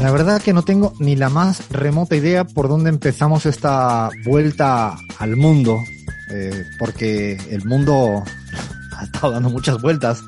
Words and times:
La 0.00 0.10
verdad 0.10 0.40
que 0.40 0.54
no 0.54 0.62
tengo 0.62 0.94
ni 0.98 1.14
la 1.14 1.28
más 1.28 1.68
remota 1.68 2.16
idea 2.16 2.44
por 2.44 2.68
dónde 2.68 2.88
empezamos 2.88 3.44
esta 3.44 4.08
vuelta 4.24 4.96
al 5.18 5.36
mundo, 5.36 5.78
eh, 6.30 6.64
porque 6.78 7.34
el 7.50 7.66
mundo 7.66 8.24
ha 8.96 9.04
estado 9.04 9.34
dando 9.34 9.50
muchas 9.50 9.80
vueltas 9.82 10.22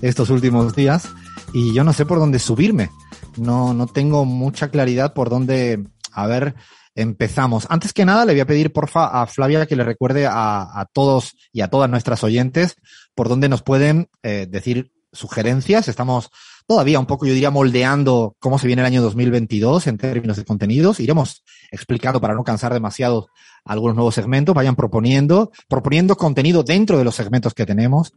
estos 0.00 0.30
últimos 0.30 0.74
días 0.74 1.10
y 1.52 1.74
yo 1.74 1.84
no 1.84 1.92
sé 1.92 2.06
por 2.06 2.18
dónde 2.18 2.38
subirme. 2.38 2.90
No, 3.36 3.74
no 3.74 3.86
tengo 3.86 4.24
mucha 4.24 4.70
claridad 4.70 5.12
por 5.12 5.28
dónde, 5.28 5.84
a 6.10 6.26
ver, 6.26 6.54
empezamos. 6.98 7.66
Antes 7.70 7.92
que 7.92 8.04
nada, 8.04 8.24
le 8.24 8.32
voy 8.32 8.40
a 8.40 8.46
pedir, 8.46 8.72
porfa, 8.72 9.22
a 9.22 9.26
Flavia 9.26 9.66
que 9.66 9.76
le 9.76 9.84
recuerde 9.84 10.26
a, 10.28 10.84
todos 10.92 11.36
y 11.52 11.60
a 11.60 11.68
todas 11.68 11.88
nuestras 11.88 12.24
oyentes 12.24 12.74
por 13.14 13.28
dónde 13.28 13.48
nos 13.48 13.62
pueden 13.62 14.08
eh, 14.24 14.46
decir 14.50 14.90
sugerencias. 15.12 15.86
Estamos 15.86 16.30
todavía 16.66 16.98
un 16.98 17.06
poco, 17.06 17.24
yo 17.24 17.32
diría, 17.32 17.52
moldeando 17.52 18.34
cómo 18.40 18.58
se 18.58 18.66
viene 18.66 18.82
el 18.82 18.86
año 18.86 19.00
2022 19.02 19.86
en 19.86 19.96
términos 19.96 20.36
de 20.36 20.44
contenidos. 20.44 20.98
Iremos 20.98 21.44
explicando 21.70 22.20
para 22.20 22.34
no 22.34 22.42
cansar 22.42 22.72
demasiado 22.74 23.28
algunos 23.64 23.94
nuevos 23.94 24.16
segmentos. 24.16 24.52
Vayan 24.52 24.74
proponiendo, 24.74 25.52
proponiendo 25.68 26.16
contenido 26.16 26.64
dentro 26.64 26.98
de 26.98 27.04
los 27.04 27.14
segmentos 27.14 27.54
que 27.54 27.64
tenemos. 27.64 28.12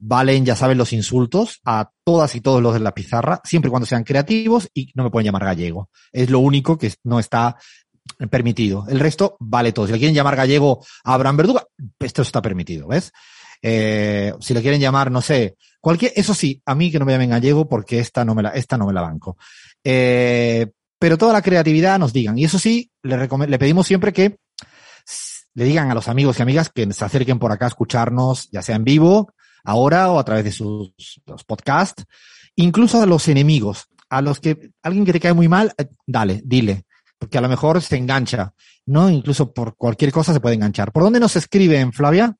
Valen, 0.00 0.44
ya 0.44 0.56
saben, 0.56 0.76
los 0.76 0.92
insultos 0.92 1.60
a 1.64 1.92
todas 2.02 2.34
y 2.34 2.40
todos 2.40 2.60
los 2.60 2.74
de 2.74 2.80
la 2.80 2.92
pizarra, 2.92 3.40
siempre 3.44 3.68
y 3.68 3.70
cuando 3.70 3.86
sean 3.86 4.02
creativos 4.02 4.68
y 4.74 4.90
no 4.94 5.04
me 5.04 5.10
pueden 5.10 5.26
llamar 5.26 5.44
gallego. 5.44 5.88
Es 6.12 6.30
lo 6.30 6.40
único 6.40 6.76
que 6.76 6.92
no 7.04 7.20
está 7.20 7.56
permitido. 8.28 8.86
El 8.88 9.00
resto 9.00 9.36
vale 9.40 9.72
todo. 9.72 9.86
Si 9.86 9.92
le 9.92 9.98
quieren 9.98 10.14
llamar 10.14 10.36
gallego 10.36 10.84
a 11.04 11.14
Abraham 11.14 11.36
Verduga, 11.36 11.64
esto 11.98 12.22
está 12.22 12.42
permitido, 12.42 12.88
¿ves? 12.88 13.12
Eh, 13.62 14.34
si 14.40 14.52
le 14.52 14.60
quieren 14.60 14.80
llamar, 14.80 15.10
no 15.10 15.22
sé, 15.22 15.56
cualquier, 15.80 16.12
eso 16.16 16.34
sí, 16.34 16.60
a 16.66 16.74
mí 16.74 16.90
que 16.90 16.98
no 16.98 17.06
me 17.06 17.12
llamen 17.12 17.30
gallego 17.30 17.66
porque 17.68 17.98
esta 17.98 18.24
no 18.24 18.34
me 18.34 18.42
la, 18.42 18.50
esta 18.50 18.76
no 18.76 18.86
me 18.86 18.92
la 18.92 19.00
banco. 19.00 19.36
Eh, 19.82 20.66
pero 20.98 21.18
toda 21.18 21.32
la 21.32 21.42
creatividad 21.42 21.98
nos 21.98 22.12
digan. 22.12 22.38
Y 22.38 22.44
eso 22.44 22.58
sí, 22.58 22.90
le, 23.02 23.16
le 23.48 23.58
pedimos 23.58 23.86
siempre 23.86 24.12
que 24.12 24.36
le 25.54 25.64
digan 25.64 25.90
a 25.90 25.94
los 25.94 26.08
amigos 26.08 26.38
y 26.38 26.42
amigas 26.42 26.68
que 26.68 26.92
se 26.92 27.04
acerquen 27.04 27.38
por 27.38 27.52
acá 27.52 27.66
a 27.66 27.68
escucharnos, 27.68 28.50
ya 28.50 28.62
sea 28.62 28.76
en 28.76 28.84
vivo, 28.84 29.32
ahora 29.62 30.10
o 30.10 30.18
a 30.18 30.24
través 30.24 30.44
de 30.44 30.52
sus 30.52 30.92
podcasts, 31.46 32.04
incluso 32.56 33.00
a 33.00 33.06
los 33.06 33.28
enemigos, 33.28 33.86
a 34.10 34.20
los 34.20 34.40
que 34.40 34.70
alguien 34.82 35.04
que 35.04 35.12
te 35.12 35.20
cae 35.20 35.32
muy 35.32 35.48
mal, 35.48 35.72
eh, 35.78 35.86
dale, 36.06 36.42
dile 36.44 36.84
porque 37.18 37.38
a 37.38 37.40
lo 37.40 37.48
mejor 37.48 37.80
se 37.82 37.96
engancha, 37.96 38.54
¿no? 38.86 39.08
Incluso 39.08 39.52
por 39.52 39.76
cualquier 39.76 40.12
cosa 40.12 40.32
se 40.32 40.40
puede 40.40 40.54
enganchar. 40.56 40.92
¿Por 40.92 41.02
dónde 41.02 41.20
nos 41.20 41.36
escriben, 41.36 41.92
Flavia? 41.92 42.36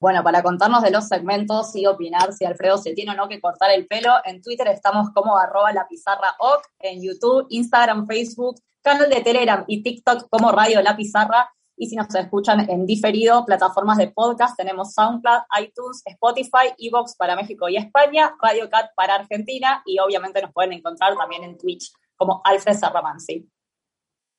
Bueno, 0.00 0.22
para 0.22 0.42
contarnos 0.42 0.82
de 0.82 0.90
los 0.90 1.08
segmentos 1.08 1.74
y 1.76 1.86
opinar 1.86 2.32
si 2.32 2.44
Alfredo 2.44 2.76
se 2.76 2.92
tiene 2.92 3.12
o 3.12 3.14
no 3.14 3.28
que 3.28 3.40
cortar 3.40 3.70
el 3.70 3.86
pelo, 3.86 4.10
en 4.24 4.42
Twitter 4.42 4.68
estamos 4.68 5.08
como 5.14 5.38
arroba 5.38 5.72
la 5.72 5.88
pizarra 5.88 6.36
en 6.80 7.02
YouTube, 7.02 7.46
Instagram, 7.48 8.06
Facebook, 8.06 8.60
canal 8.82 9.08
de 9.08 9.22
Telegram 9.22 9.64
y 9.66 9.82
TikTok 9.82 10.28
como 10.28 10.52
Radio 10.52 10.82
La 10.82 10.94
Pizarra. 10.94 11.50
Y 11.76 11.88
si 11.88 11.96
nos 11.96 12.14
escuchan 12.14 12.68
en 12.68 12.84
diferido, 12.86 13.46
plataformas 13.46 13.96
de 13.96 14.08
podcast, 14.08 14.56
tenemos 14.56 14.92
SoundCloud, 14.92 15.42
iTunes, 15.60 16.02
Spotify, 16.04 16.74
Evox 16.78 17.16
para 17.16 17.34
México 17.34 17.68
y 17.68 17.78
España, 17.78 18.36
Radio 18.42 18.68
Cat 18.68 18.90
para 18.94 19.14
Argentina 19.14 19.82
y 19.86 19.98
obviamente 19.98 20.42
nos 20.42 20.52
pueden 20.52 20.74
encontrar 20.74 21.16
también 21.16 21.44
en 21.44 21.56
Twitch 21.56 21.90
como 22.16 22.40
Alfred 22.44 22.76
Sarramansi. 22.76 23.48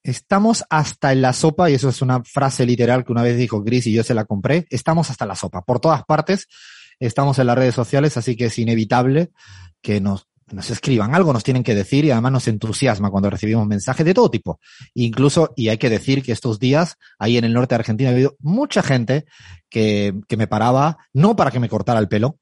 Estamos 0.03 0.63
hasta 0.69 1.11
en 1.11 1.21
la 1.21 1.33
sopa, 1.33 1.69
y 1.69 1.73
eso 1.73 1.89
es 1.89 2.01
una 2.01 2.23
frase 2.23 2.65
literal 2.65 3.03
que 3.03 3.11
una 3.11 3.23
vez 3.23 3.37
dijo 3.37 3.63
Gris 3.63 3.87
y 3.87 3.93
yo 3.93 4.03
se 4.03 4.13
la 4.13 4.25
compré. 4.25 4.67
Estamos 4.69 5.09
hasta 5.09 5.25
la 5.25 5.35
sopa. 5.35 5.63
Por 5.63 5.79
todas 5.79 6.03
partes, 6.05 6.47
estamos 6.99 7.39
en 7.39 7.47
las 7.47 7.57
redes 7.57 7.73
sociales, 7.73 8.15
así 8.15 8.35
que 8.35 8.45
es 8.45 8.59
inevitable 8.59 9.31
que 9.81 9.99
nos, 9.99 10.27
nos 10.51 10.69
escriban 10.69 11.15
algo, 11.15 11.33
nos 11.33 11.43
tienen 11.43 11.63
que 11.63 11.73
decir 11.73 12.05
y 12.05 12.11
además 12.11 12.31
nos 12.33 12.47
entusiasma 12.47 13.09
cuando 13.09 13.31
recibimos 13.31 13.65
mensajes 13.65 14.05
de 14.05 14.13
todo 14.13 14.29
tipo. 14.29 14.59
Incluso, 14.93 15.53
y 15.55 15.69
hay 15.69 15.77
que 15.77 15.89
decir 15.89 16.21
que 16.21 16.31
estos 16.31 16.59
días, 16.59 16.97
ahí 17.17 17.37
en 17.37 17.45
el 17.45 17.53
norte 17.53 17.73
de 17.73 17.79
Argentina, 17.79 18.11
ha 18.11 18.13
habido 18.13 18.35
mucha 18.39 18.83
gente 18.83 19.25
que, 19.69 20.13
que 20.27 20.37
me 20.37 20.47
paraba, 20.47 20.97
no 21.13 21.35
para 21.35 21.49
que 21.49 21.59
me 21.59 21.69
cortara 21.69 21.99
el 21.99 22.07
pelo, 22.07 22.37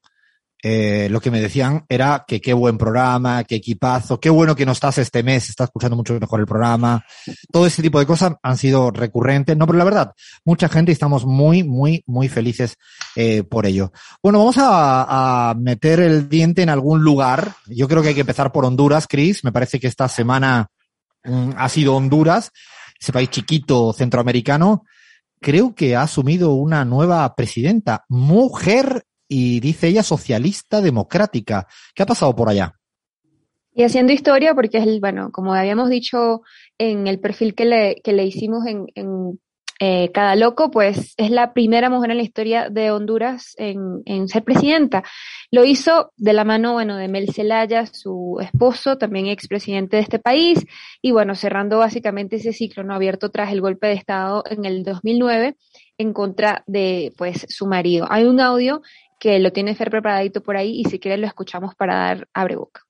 eh, 0.66 1.08
lo 1.10 1.20
que 1.20 1.30
me 1.30 1.42
decían 1.42 1.84
era 1.90 2.24
que 2.26 2.40
qué 2.40 2.54
buen 2.54 2.78
programa, 2.78 3.44
qué 3.44 3.56
equipazo, 3.56 4.18
qué 4.18 4.30
bueno 4.30 4.56
que 4.56 4.64
no 4.64 4.72
estás 4.72 4.96
este 4.96 5.22
mes, 5.22 5.50
estás 5.50 5.66
escuchando 5.66 5.94
mucho 5.94 6.18
mejor 6.18 6.40
el 6.40 6.46
programa. 6.46 7.04
Todo 7.52 7.66
ese 7.66 7.82
tipo 7.82 7.98
de 7.98 8.06
cosas 8.06 8.36
han 8.42 8.56
sido 8.56 8.90
recurrentes. 8.90 9.58
No, 9.58 9.66
pero 9.66 9.76
la 9.76 9.84
verdad, 9.84 10.14
mucha 10.42 10.70
gente 10.70 10.90
y 10.90 10.94
estamos 10.94 11.26
muy, 11.26 11.64
muy, 11.64 12.02
muy 12.06 12.30
felices 12.30 12.78
eh, 13.14 13.42
por 13.42 13.66
ello. 13.66 13.92
Bueno, 14.22 14.38
vamos 14.38 14.56
a, 14.56 15.50
a, 15.50 15.54
meter 15.54 16.00
el 16.00 16.30
diente 16.30 16.62
en 16.62 16.70
algún 16.70 17.04
lugar. 17.04 17.52
Yo 17.66 17.86
creo 17.86 18.00
que 18.00 18.08
hay 18.08 18.14
que 18.14 18.22
empezar 18.22 18.50
por 18.50 18.64
Honduras, 18.64 19.06
Chris. 19.06 19.44
Me 19.44 19.52
parece 19.52 19.78
que 19.78 19.86
esta 19.86 20.08
semana 20.08 20.68
mm, 21.24 21.50
ha 21.58 21.68
sido 21.68 21.94
Honduras, 21.94 22.52
ese 22.98 23.12
país 23.12 23.28
chiquito 23.28 23.92
centroamericano. 23.92 24.86
Creo 25.42 25.74
que 25.74 25.94
ha 25.94 26.00
asumido 26.04 26.54
una 26.54 26.86
nueva 26.86 27.34
presidenta, 27.34 28.06
mujer 28.08 29.04
y 29.28 29.60
dice 29.60 29.88
ella 29.88 30.02
socialista 30.02 30.80
democrática. 30.80 31.66
¿Qué 31.94 32.02
ha 32.02 32.06
pasado 32.06 32.34
por 32.34 32.48
allá? 32.48 32.74
Y 33.74 33.82
haciendo 33.82 34.12
historia, 34.12 34.54
porque 34.54 34.78
es, 34.78 34.86
el, 34.86 35.00
bueno, 35.00 35.32
como 35.32 35.54
habíamos 35.54 35.88
dicho 35.90 36.42
en 36.78 37.06
el 37.06 37.18
perfil 37.18 37.54
que 37.54 37.64
le, 37.64 38.00
que 38.04 38.12
le 38.12 38.24
hicimos 38.24 38.66
en, 38.66 38.86
en 38.94 39.40
eh, 39.80 40.12
Cada 40.12 40.36
Loco, 40.36 40.70
pues 40.70 41.14
es 41.16 41.30
la 41.30 41.52
primera 41.52 41.90
mujer 41.90 42.12
en 42.12 42.18
la 42.18 42.22
historia 42.22 42.70
de 42.70 42.92
Honduras 42.92 43.54
en, 43.58 44.28
ser 44.28 44.44
presidenta. 44.44 45.02
Lo 45.50 45.64
hizo 45.64 46.12
de 46.16 46.32
la 46.32 46.44
mano, 46.44 46.74
bueno, 46.74 46.96
de 46.96 47.08
Mel 47.08 47.32
Zelaya, 47.32 47.86
su 47.86 48.38
esposo, 48.40 48.96
también 48.98 49.26
expresidente 49.26 49.96
de 49.96 50.02
este 50.02 50.20
país, 50.20 50.64
y 51.02 51.10
bueno, 51.10 51.34
cerrando 51.34 51.78
básicamente 51.78 52.36
ese 52.36 52.52
ciclo 52.52 52.84
no 52.84 52.94
abierto 52.94 53.30
tras 53.30 53.52
el 53.52 53.60
golpe 53.60 53.88
de 53.88 53.94
Estado 53.94 54.44
en 54.48 54.64
el 54.64 54.84
2009 54.84 55.56
en 55.98 56.12
contra 56.12 56.62
de, 56.66 57.12
pues, 57.16 57.46
su 57.48 57.66
marido. 57.66 58.06
Hay 58.10 58.24
un 58.24 58.40
audio 58.40 58.80
que 59.24 59.38
lo 59.38 59.52
tiene 59.52 59.74
Fer 59.74 59.88
preparadito 59.88 60.42
por 60.42 60.54
ahí 60.54 60.82
y 60.82 60.84
si 60.84 60.98
quiere 60.98 61.16
lo 61.16 61.26
escuchamos 61.26 61.74
para 61.74 61.94
dar 61.94 62.28
abre 62.34 62.56
boca. 62.56 62.84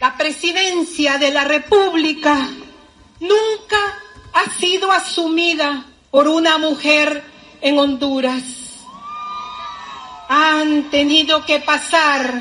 La 0.00 0.18
presidencia 0.18 1.16
de 1.16 1.30
la 1.30 1.44
República 1.44 2.46
nunca 3.20 3.98
ha 4.34 4.50
sido 4.50 4.92
asumida 4.92 5.86
por 6.10 6.28
una 6.28 6.58
mujer 6.58 7.22
en 7.62 7.78
Honduras. 7.78 8.42
Han 10.28 10.90
tenido 10.90 11.46
que 11.46 11.60
pasar 11.60 12.34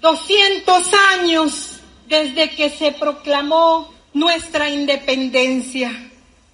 200 0.00 0.90
años 1.18 1.80
desde 2.08 2.48
que 2.48 2.70
se 2.70 2.92
proclamó 2.92 3.92
nuestra 4.14 4.70
independencia. 4.70 5.92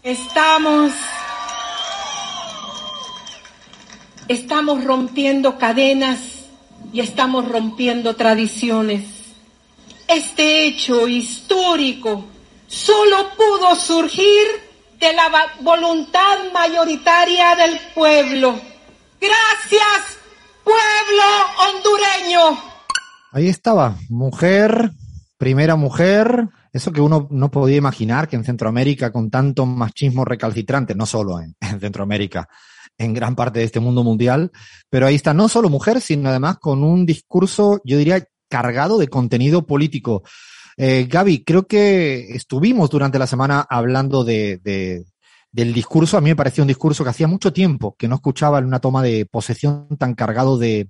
Estamos 0.02 0.92
estamos 4.26 4.82
rompiendo 4.82 5.56
cadenas 5.56 6.31
y 6.92 7.00
estamos 7.00 7.48
rompiendo 7.48 8.14
tradiciones. 8.14 9.04
Este 10.06 10.66
hecho 10.66 11.08
histórico 11.08 12.24
solo 12.66 13.28
pudo 13.36 13.74
surgir 13.74 14.46
de 15.00 15.12
la 15.14 15.30
voluntad 15.60 16.38
mayoritaria 16.52 17.56
del 17.56 17.78
pueblo. 17.94 18.60
Gracias, 19.20 20.18
pueblo 20.62 21.24
hondureño. 21.66 22.62
Ahí 23.32 23.48
estaba, 23.48 23.96
mujer, 24.10 24.90
primera 25.38 25.76
mujer, 25.76 26.48
eso 26.72 26.92
que 26.92 27.00
uno 27.00 27.26
no 27.30 27.50
podía 27.50 27.76
imaginar 27.76 28.28
que 28.28 28.36
en 28.36 28.44
Centroamérica 28.44 29.10
con 29.10 29.30
tanto 29.30 29.64
machismo 29.64 30.24
recalcitrante, 30.24 30.94
no 30.94 31.06
solo 31.06 31.40
en, 31.40 31.56
en 31.60 31.80
Centroamérica, 31.80 32.48
en 32.98 33.14
gran 33.14 33.34
parte 33.34 33.58
de 33.58 33.64
este 33.64 33.80
mundo 33.80 34.04
mundial, 34.04 34.50
pero 34.90 35.06
ahí 35.06 35.14
está 35.14 35.34
no 35.34 35.48
solo 35.48 35.68
mujer, 35.68 36.00
sino 36.00 36.28
además 36.28 36.58
con 36.58 36.84
un 36.84 37.06
discurso, 37.06 37.80
yo 37.84 37.98
diría, 37.98 38.24
cargado 38.48 38.98
de 38.98 39.08
contenido 39.08 39.66
político. 39.66 40.22
Eh, 40.76 41.06
Gaby, 41.08 41.44
creo 41.44 41.66
que 41.66 42.34
estuvimos 42.34 42.90
durante 42.90 43.18
la 43.18 43.26
semana 43.26 43.66
hablando 43.68 44.24
de, 44.24 44.58
de, 44.62 45.04
del 45.50 45.72
discurso, 45.72 46.16
a 46.16 46.20
mí 46.20 46.30
me 46.30 46.36
pareció 46.36 46.64
un 46.64 46.68
discurso 46.68 47.04
que 47.04 47.10
hacía 47.10 47.28
mucho 47.28 47.52
tiempo 47.52 47.94
que 47.98 48.08
no 48.08 48.16
escuchaba 48.16 48.58
en 48.58 48.66
una 48.66 48.80
toma 48.80 49.02
de 49.02 49.26
posesión 49.26 49.86
tan 49.98 50.14
cargado 50.14 50.58
de 50.58 50.88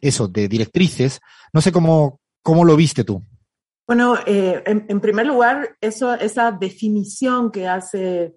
eso, 0.00 0.28
de 0.28 0.48
directrices. 0.48 1.20
No 1.52 1.60
sé 1.60 1.72
cómo, 1.72 2.20
cómo 2.42 2.64
lo 2.64 2.76
viste 2.76 3.04
tú. 3.04 3.22
Bueno, 3.86 4.18
eh, 4.26 4.62
en, 4.66 5.00
primer 5.00 5.26
lugar, 5.26 5.76
esa 5.80 6.52
definición 6.52 7.50
que 7.50 7.66
hace 7.66 8.36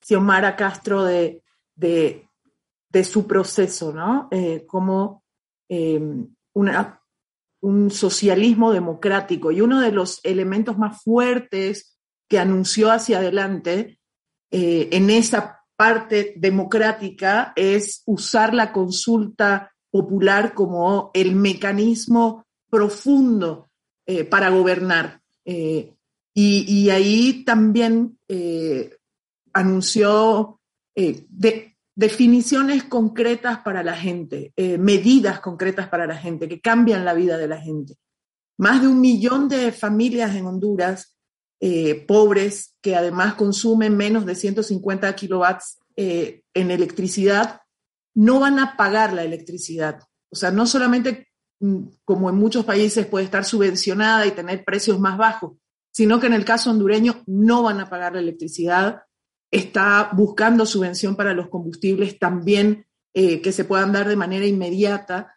Xiomara 0.00 0.56
Castro 0.56 1.04
de, 1.04 1.42
su 3.04 3.26
proceso, 3.26 3.92
¿no? 3.92 4.28
Eh, 4.30 4.64
como 4.66 5.22
una, 6.54 7.02
un 7.60 7.90
socialismo 7.90 8.72
democrático. 8.72 9.52
Y 9.52 9.60
uno 9.60 9.80
de 9.80 9.92
los 9.92 10.20
elementos 10.24 10.78
más 10.78 11.02
fuertes 11.02 11.98
que 12.28 12.38
anunció 12.38 12.90
hacia 12.90 13.18
adelante 13.18 13.98
eh, 14.50 14.88
en 14.92 15.10
esa 15.10 15.60
parte 15.76 16.34
democrática 16.36 17.52
es 17.54 18.02
usar 18.06 18.54
la 18.54 18.72
consulta 18.72 19.72
popular 19.90 20.54
como 20.54 21.10
el 21.14 21.36
mecanismo 21.36 22.46
profundo 22.70 23.70
eh, 24.06 24.24
para 24.24 24.50
gobernar. 24.50 25.20
Y, 25.44 26.90
ahí 26.90 27.42
también 27.44 28.18
anunció 29.52 30.60
definiciones 31.98 32.84
concretas 32.84 33.58
para 33.58 33.82
la 33.82 33.96
gente, 33.96 34.52
medidas 34.78 35.40
concretas 35.40 35.88
para 35.88 36.06
la 36.06 36.16
gente, 36.16 36.48
que 36.48 36.60
cambian 36.60 37.04
la 37.04 37.12
vida 37.12 37.36
de 37.36 37.48
la 37.48 37.60
gente. 37.60 37.96
Más 38.56 38.80
de 38.80 38.86
un 38.86 39.00
millón 39.00 39.48
de 39.48 39.72
familias 39.72 40.36
en 40.36 40.46
Honduras 40.46 41.18
eh, 41.60 42.04
pobres 42.06 42.76
que 42.80 42.94
además 42.94 43.34
consumen 43.34 43.96
menos 43.96 44.24
de 44.24 44.36
150 44.36 45.12
kilowatts 45.16 45.80
eh, 45.96 46.42
en 46.54 46.70
electricidad, 46.70 47.62
no 48.14 48.38
van 48.38 48.60
a 48.60 48.76
pagar 48.76 49.12
la 49.12 49.24
electricidad. 49.24 49.98
O 50.30 50.36
sea, 50.36 50.52
no 50.52 50.66
solamente 50.66 51.26
mm, 51.58 51.82
como 52.04 52.30
en 52.30 52.36
muchos 52.36 52.64
países 52.64 53.06
puede 53.06 53.24
estar 53.24 53.44
subvencionada 53.44 54.24
y 54.24 54.30
tener 54.30 54.64
precios 54.64 55.00
más 55.00 55.18
bajos, 55.18 55.56
sino 55.90 56.20
que 56.20 56.28
en 56.28 56.34
el 56.34 56.44
caso 56.44 56.70
hondureño 56.70 57.24
no 57.26 57.64
van 57.64 57.80
a 57.80 57.90
pagar 57.90 58.12
la 58.12 58.20
electricidad. 58.20 59.02
Está 59.50 60.10
buscando 60.12 60.66
subvención 60.66 61.16
para 61.16 61.34
los 61.34 61.48
combustibles 61.48 62.18
también 62.18 62.86
eh, 63.14 63.40
que 63.40 63.52
se 63.52 63.64
puedan 63.64 63.92
dar 63.92 64.08
de 64.08 64.16
manera 64.16 64.46
inmediata, 64.46 65.34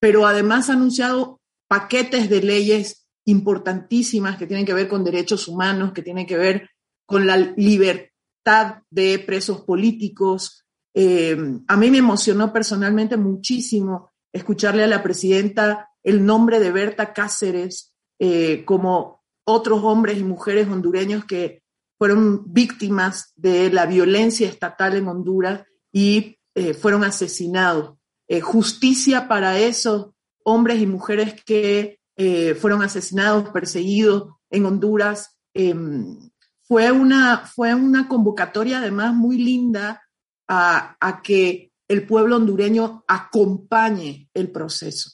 pero 0.00 0.26
además 0.26 0.68
ha 0.68 0.72
anunciado 0.72 1.40
paquetes 1.68 2.28
de 2.28 2.42
leyes 2.42 3.08
importantísimas 3.26 4.38
que 4.38 4.46
tienen 4.46 4.64
que 4.64 4.72
ver 4.72 4.88
con 4.88 5.04
derechos 5.04 5.46
humanos, 5.48 5.92
que 5.92 6.02
tienen 6.02 6.26
que 6.26 6.38
ver 6.38 6.70
con 7.06 7.26
la 7.26 7.36
libertad 7.36 8.82
de 8.90 9.18
presos 9.18 9.60
políticos. 9.60 10.64
Eh, 10.94 11.36
a 11.66 11.76
mí 11.76 11.90
me 11.90 11.98
emocionó 11.98 12.52
personalmente 12.52 13.18
muchísimo 13.18 14.10
escucharle 14.32 14.84
a 14.84 14.88
la 14.88 15.02
presidenta 15.02 15.90
el 16.02 16.24
nombre 16.24 16.58
de 16.58 16.72
Berta 16.72 17.12
Cáceres, 17.12 17.94
eh, 18.18 18.64
como 18.64 19.22
otros 19.44 19.82
hombres 19.84 20.18
y 20.18 20.24
mujeres 20.24 20.68
hondureños 20.68 21.26
que 21.26 21.62
fueron 21.98 22.44
víctimas 22.52 23.32
de 23.36 23.70
la 23.70 23.86
violencia 23.86 24.48
estatal 24.48 24.96
en 24.96 25.08
Honduras 25.08 25.64
y 25.92 26.38
eh, 26.54 26.74
fueron 26.74 27.04
asesinados. 27.04 27.96
justicia 28.42 29.26
para 29.26 29.58
esos 29.58 30.10
hombres 30.44 30.80
y 30.80 30.86
mujeres 30.86 31.42
que 31.44 31.98
eh, 32.16 32.54
fueron 32.56 32.82
asesinados, 32.82 33.50
perseguidos 33.50 34.30
en 34.50 34.66
Honduras. 34.66 35.38
Em, 35.54 36.30
fue, 36.62 36.90
una, 36.90 37.38
fue 37.38 37.74
una 37.74 38.08
convocatoria 38.08 38.78
además 38.78 39.14
muy 39.14 39.38
linda 39.38 40.02
a, 40.48 41.20
que 41.22 41.72
el 41.86 42.06
pueblo 42.06 42.36
hondureño 42.36 43.04
acompañe 43.06 44.28
el 44.34 44.50
proceso. 44.50 45.10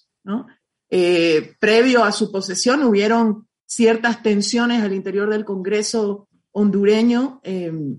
Eh, 0.89 1.55
previo 1.61 2.05
a 2.05 2.13
su 2.13 2.33
posesión 2.33 2.83
hubieron 2.85 3.49
ciertas 3.67 4.23
tensiones 4.23 4.83
al 4.83 4.93
interior 4.93 5.29
del 5.31 5.45
Congreso 5.45 6.29
hondureño 6.55 7.41
em, 7.43 7.99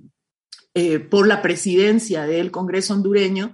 eh, 0.73 0.99
por 0.99 1.27
la 1.27 1.41
presidencia 1.41 2.25
del 2.25 2.51
Congreso 2.51 2.93
hondureño 2.93 3.53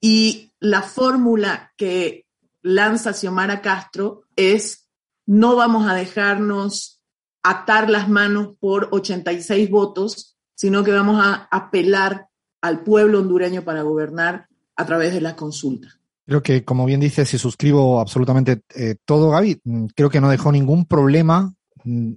y 0.00 0.52
la 0.60 0.82
fórmula 0.82 1.72
que 1.76 2.26
lanza 2.62 3.12
Xiomara 3.12 3.60
Castro 3.60 4.24
es 4.36 4.88
no 5.26 5.56
vamos 5.56 5.86
a 5.88 5.94
dejarnos 5.94 7.02
atar 7.42 7.90
las 7.90 8.08
manos 8.08 8.56
por 8.58 8.88
86 8.90 9.70
votos, 9.70 10.36
sino 10.54 10.82
que 10.82 10.92
vamos 10.92 11.24
a 11.24 11.48
apelar 11.50 12.28
al 12.60 12.82
pueblo 12.82 13.20
hondureño 13.20 13.62
para 13.62 13.82
gobernar 13.82 14.48
a 14.76 14.86
través 14.86 15.12
de 15.12 15.20
la 15.20 15.36
consulta. 15.36 15.88
Creo 16.26 16.42
que, 16.42 16.64
como 16.64 16.86
bien 16.86 17.00
dices, 17.00 17.32
y 17.34 17.38
suscribo 17.38 18.00
absolutamente 18.00 18.62
eh, 18.74 18.96
todo, 19.04 19.30
Gaby, 19.30 19.60
mm, 19.62 19.86
creo 19.94 20.10
que 20.10 20.20
no 20.20 20.28
dejó 20.28 20.50
ningún 20.50 20.86
problema 20.86 21.54
mm, 21.84 22.12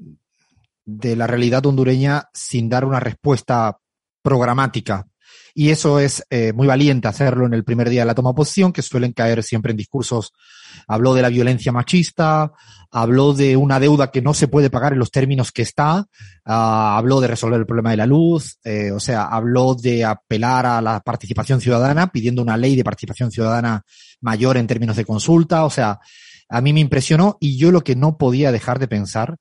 de 0.98 1.16
la 1.16 1.28
realidad 1.28 1.66
hondureña 1.66 2.30
sin 2.34 2.70
dar 2.70 2.86
una 2.86 3.00
respuesta 3.00 3.78
programática. 4.22 5.06
Y 5.54 5.70
eso 5.70 6.00
es 6.00 6.24
eh, 6.30 6.54
muy 6.54 6.68
valiente 6.68 7.08
hacerlo 7.08 7.46
en 7.46 7.54
el 7.54 7.64
primer 7.64 7.90
día 7.90 8.02
de 8.02 8.06
la 8.06 8.16
toma 8.16 8.32
de 8.32 8.36
posición, 8.36 8.72
que 8.72 8.82
suelen 8.82 9.14
caer 9.14 9.44
siempre 9.44 9.72
en 9.72 9.78
discursos. 9.78 10.32
Habló 10.88 11.14
de 11.14 11.22
la 11.22 11.30
violencia 11.30 11.72
machista, 11.72 12.52
habló 12.92 13.34
de 13.34 13.58
una 13.58 13.80
deuda 13.80 14.12
que 14.12 14.22
no 14.22 14.34
se 14.34 14.48
puede 14.48 14.70
pagar 14.70 14.94
en 14.94 15.00
los 15.00 15.12
términos 15.12 15.52
que 15.52 15.64
está, 15.64 16.06
ah, 16.46 16.98
habló 16.98 17.20
de 17.22 17.28
resolver 17.28 17.60
el 17.60 17.66
problema 17.66 17.92
de 17.92 17.98
la 17.98 18.06
luz, 18.06 18.58
eh, 18.64 18.92
o 18.92 19.00
sea, 19.00 19.26
habló 19.26 19.76
de 19.76 20.06
apelar 20.06 20.66
a 20.66 20.82
la 20.82 21.00
participación 21.02 21.62
ciudadana, 21.62 22.12
pidiendo 22.12 22.42
una 22.42 22.58
ley 22.58 22.76
de 22.76 22.84
participación 22.84 23.32
ciudadana 23.32 23.84
mayor 24.22 24.58
en 24.58 24.68
términos 24.68 24.96
de 24.96 25.06
consulta, 25.06 25.66
o 25.66 25.70
sea, 25.70 26.00
a 26.48 26.62
mí 26.62 26.74
me 26.74 26.80
impresionó 26.80 27.38
y 27.40 27.58
yo 27.58 27.72
lo 27.72 27.84
que 27.84 27.96
no 27.96 28.18
podía 28.18 28.52
dejar 28.52 28.80
de 28.80 28.88
pensar 28.88 29.38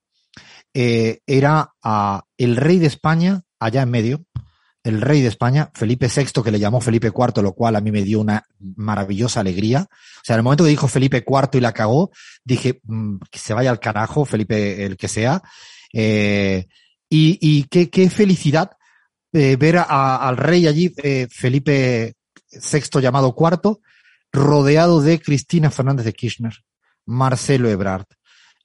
eh, 0.74 1.20
era 1.26 1.74
a 1.82 2.24
el 2.36 2.56
rey 2.56 2.78
de 2.78 2.86
España 2.86 3.42
allá 3.58 3.82
en 3.82 3.90
medio, 3.90 4.24
el 4.84 5.00
rey 5.00 5.20
de 5.20 5.28
España, 5.28 5.70
Felipe 5.74 6.08
VI, 6.08 6.42
que 6.42 6.50
le 6.50 6.58
llamó 6.58 6.80
Felipe 6.80 7.08
IV, 7.08 7.42
lo 7.42 7.52
cual 7.52 7.76
a 7.76 7.80
mí 7.80 7.90
me 7.90 8.02
dio 8.02 8.20
una 8.20 8.44
maravillosa 8.76 9.40
alegría. 9.40 9.86
O 9.90 10.20
sea, 10.22 10.34
en 10.34 10.38
el 10.38 10.44
momento 10.44 10.64
que 10.64 10.70
dijo 10.70 10.88
Felipe 10.88 11.24
IV 11.26 11.58
y 11.58 11.60
la 11.60 11.72
cagó, 11.72 12.10
dije, 12.44 12.80
mm, 12.84 13.16
que 13.30 13.38
se 13.38 13.54
vaya 13.54 13.70
al 13.70 13.80
carajo, 13.80 14.24
Felipe 14.24 14.84
el 14.84 14.96
que 14.96 15.08
sea. 15.08 15.42
Eh, 15.92 16.66
y, 17.10 17.64
qué, 17.64 18.10
felicidad 18.10 18.70
eh, 19.32 19.56
ver 19.56 19.78
al 19.78 20.36
rey 20.36 20.66
allí, 20.66 20.94
eh, 21.02 21.26
Felipe 21.30 22.14
VI 22.50 23.00
llamado 23.00 23.34
IV, 23.38 23.78
rodeado 24.32 25.02
de 25.02 25.20
Cristina 25.20 25.70
Fernández 25.70 26.04
de 26.06 26.12
Kirchner, 26.12 26.54
Marcelo 27.06 27.68
Ebrard, 27.68 28.06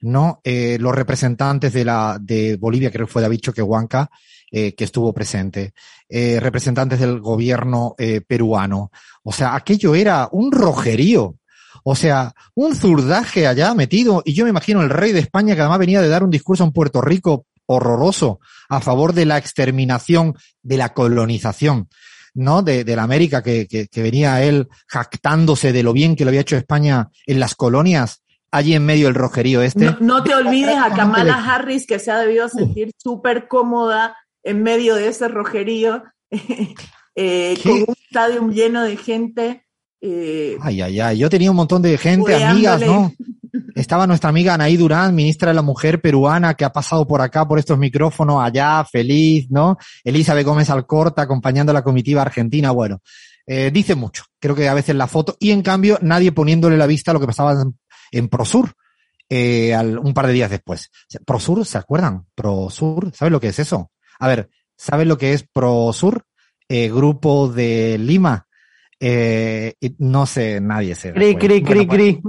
¿no? 0.04 0.42
los 0.44 0.96
representantes 0.96 1.74
de 1.74 1.86
la, 1.86 2.18
de 2.22 2.58
Bolivia, 2.58 2.92
creo 2.92 3.08
que 3.08 3.12
fue 3.12 3.22
David 3.22 3.40
Choquehuanca, 3.40 4.10
eh, 4.56 4.76
que 4.76 4.84
estuvo 4.84 5.12
presente, 5.14 5.74
eh, 6.08 6.40
representantes 6.40 7.00
del 7.00 7.20
gobierno 7.20 7.96
eh, 7.98 8.22
peruano. 8.22 8.92
O 9.24 9.32
sea, 9.34 9.56
aquello 9.56 9.96
era 9.96 10.30
un 10.32 10.52
rojerío. 10.52 11.38
O 11.84 11.96
sea, 11.96 12.36
un 12.54 12.76
zurdaje 12.76 13.48
allá 13.48 13.74
metido. 13.74 14.22
Y 14.24 14.34
yo 14.36 14.44
me 14.44 14.52
imagino 14.52 14.84
el 14.84 14.92
rey 14.92 15.12
de 15.12 15.22
España 15.22 15.56
que 15.56 15.62
además 15.62 15.80
venía 15.80 16.04
de 16.04 16.08
dar 16.08 16.24
un 16.24 16.30
discurso 16.30 16.64
en 16.64 16.72
Puerto 16.72 17.02
Rico 17.02 17.48
horroroso 17.66 18.42
a 18.70 18.80
favor 18.80 19.14
de 19.14 19.26
la 19.26 19.40
exterminación, 19.40 20.36
de 20.62 20.78
la 20.78 20.94
colonización. 20.94 21.90
¿no? 22.36 22.62
De, 22.62 22.84
de 22.84 22.96
la 22.96 23.04
América, 23.04 23.42
que, 23.42 23.68
que, 23.68 23.88
que, 23.88 24.02
venía 24.04 24.44
él 24.44 24.68
jactándose 24.88 25.72
de 25.72 25.82
lo 25.82 25.94
bien 25.94 26.16
que 26.16 26.26
lo 26.26 26.30
había 26.30 26.42
hecho 26.42 26.58
España 26.58 27.10
en 27.26 27.40
las 27.40 27.56
colonias, 27.56 28.23
allí 28.54 28.76
en 28.76 28.86
medio 28.86 29.08
del 29.08 29.16
rojerío 29.16 29.62
este. 29.62 29.98
No, 30.00 30.24
te 30.24 30.36
olvides 30.36 30.78
a 30.78 30.94
Kamala 30.94 31.44
Harris, 31.44 31.88
que 31.88 32.00
se 32.00 32.12
ha 32.12 32.20
debido 32.20 32.48
sentir 32.48 32.92
súper 32.98 33.48
cómoda 33.48 34.16
en 34.44 34.62
medio 34.62 34.96
de 34.96 35.08
ese 35.08 35.28
rojerío, 35.28 36.04
eh, 37.16 37.58
con 37.64 37.72
un 37.74 37.96
estadio 38.06 38.48
lleno 38.50 38.84
de 38.84 38.96
gente. 38.96 39.66
Eh, 40.00 40.58
ay, 40.62 40.82
ay, 40.82 41.00
ay, 41.00 41.18
yo 41.18 41.30
tenía 41.30 41.50
un 41.50 41.58
montón 41.58 41.82
de 41.82 41.98
gente, 41.98 42.44
amigas, 42.44 42.82
¿no? 42.82 43.12
Estaba 43.76 44.06
nuestra 44.06 44.30
amiga 44.30 44.54
Anaí 44.54 44.78
Durán, 44.78 45.16
ministra 45.16 45.50
de 45.50 45.56
la 45.56 45.62
Mujer 45.64 46.00
peruana, 46.00 46.54
que 46.54 46.66
ha 46.66 46.72
pasado 46.72 47.08
por 47.08 47.22
acá, 47.22 47.48
por 47.48 47.58
estos 47.58 47.78
micrófonos, 47.78 48.44
allá, 48.44 48.86
feliz, 48.86 49.50
¿no? 49.50 49.78
Elizabeth 50.04 50.46
Gómez 50.46 50.70
Alcorta, 50.70 51.24
acompañando 51.24 51.72
a 51.72 51.74
la 51.74 51.84
comitiva 51.84 52.22
argentina, 52.22 52.72
bueno, 52.72 53.02
eh, 53.46 53.72
dice 53.74 53.96
mucho. 53.96 54.26
Creo 54.40 54.56
que 54.56 54.68
a 54.68 54.74
veces 54.74 54.96
la 54.96 55.08
foto, 55.08 55.36
y 55.40 55.52
en 55.52 55.62
cambio, 55.62 55.98
nadie 56.02 56.32
poniéndole 56.32 56.78
la 56.78 56.88
vista 56.88 57.12
a 57.12 57.14
lo 57.14 57.20
que 57.20 57.28
pasaba 57.28 57.64
en, 58.18 58.30
Prosur, 58.30 58.74
un 59.30 60.14
par 60.14 60.28
de 60.28 60.34
días 60.34 60.50
después. 60.50 60.92
Prosur, 61.26 61.66
¿se 61.66 61.78
acuerdan? 61.78 62.28
Prosur, 62.36 63.12
¿sabes 63.14 63.32
lo 63.32 63.40
que 63.40 63.50
es 63.50 63.60
eso? 63.60 63.92
A 64.20 64.28
ver, 64.28 64.50
¿sabes 64.76 65.08
lo 65.08 65.18
que 65.18 65.34
es 65.34 65.44
ProSur? 65.44 66.26
Eh, 66.70 66.90
grupo 66.90 67.50
de 67.50 67.98
Lima, 67.98 68.48
Eh, 69.00 69.74
no 69.98 70.26
sé, 70.26 70.62
nadie 70.62 70.96
se. 70.96 71.12
Cri, 71.14 71.36
cri, 71.36 71.62
cri, 71.62 71.88
cri. 71.88 72.22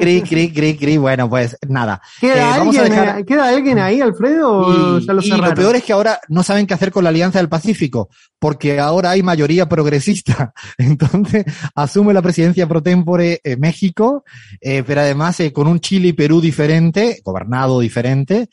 Cri, 0.00 0.22
cri, 0.22 0.52
cri, 0.52 0.76
cri. 0.76 0.96
Bueno, 0.96 1.28
pues 1.28 1.56
nada. 1.68 2.00
¿Queda, 2.20 2.34
Eh, 2.36 2.40
alguien, 2.60 2.84
dejar- 2.84 3.18
eh, 3.20 3.24
¿Queda 3.24 3.48
alguien 3.48 3.78
ahí, 3.78 4.00
Alfredo? 4.00 4.98
Y, 4.98 5.06
ya 5.06 5.12
lo 5.12 5.22
y 5.22 5.28
lo 5.28 5.36
cerraron? 5.36 5.54
peor 5.54 5.76
es 5.76 5.82
que 5.84 5.92
ahora 5.92 6.18
no 6.28 6.42
saben 6.42 6.66
qué 6.66 6.74
hacer 6.74 6.90
con 6.92 7.04
la 7.04 7.10
Alianza 7.10 7.38
del 7.38 7.48
Pacífico, 7.48 8.08
porque 8.38 8.80
ahora 8.80 9.10
hay 9.10 9.22
mayoría 9.22 9.68
progresista. 9.68 10.52
Entonces, 10.78 11.44
asume 11.74 12.14
la 12.14 12.22
presidencia 12.22 12.66
pro 12.66 12.82
tempore 12.82 13.40
eh, 13.44 13.56
México, 13.56 14.24
pero 14.60 15.00
además 15.00 15.38
con 15.52 15.66
un 15.66 15.80
Chile 15.80 16.08
y 16.08 16.12
Perú 16.12 16.40
diferente, 16.40 17.20
gobernado 17.24 17.80
diferente, 17.80 18.48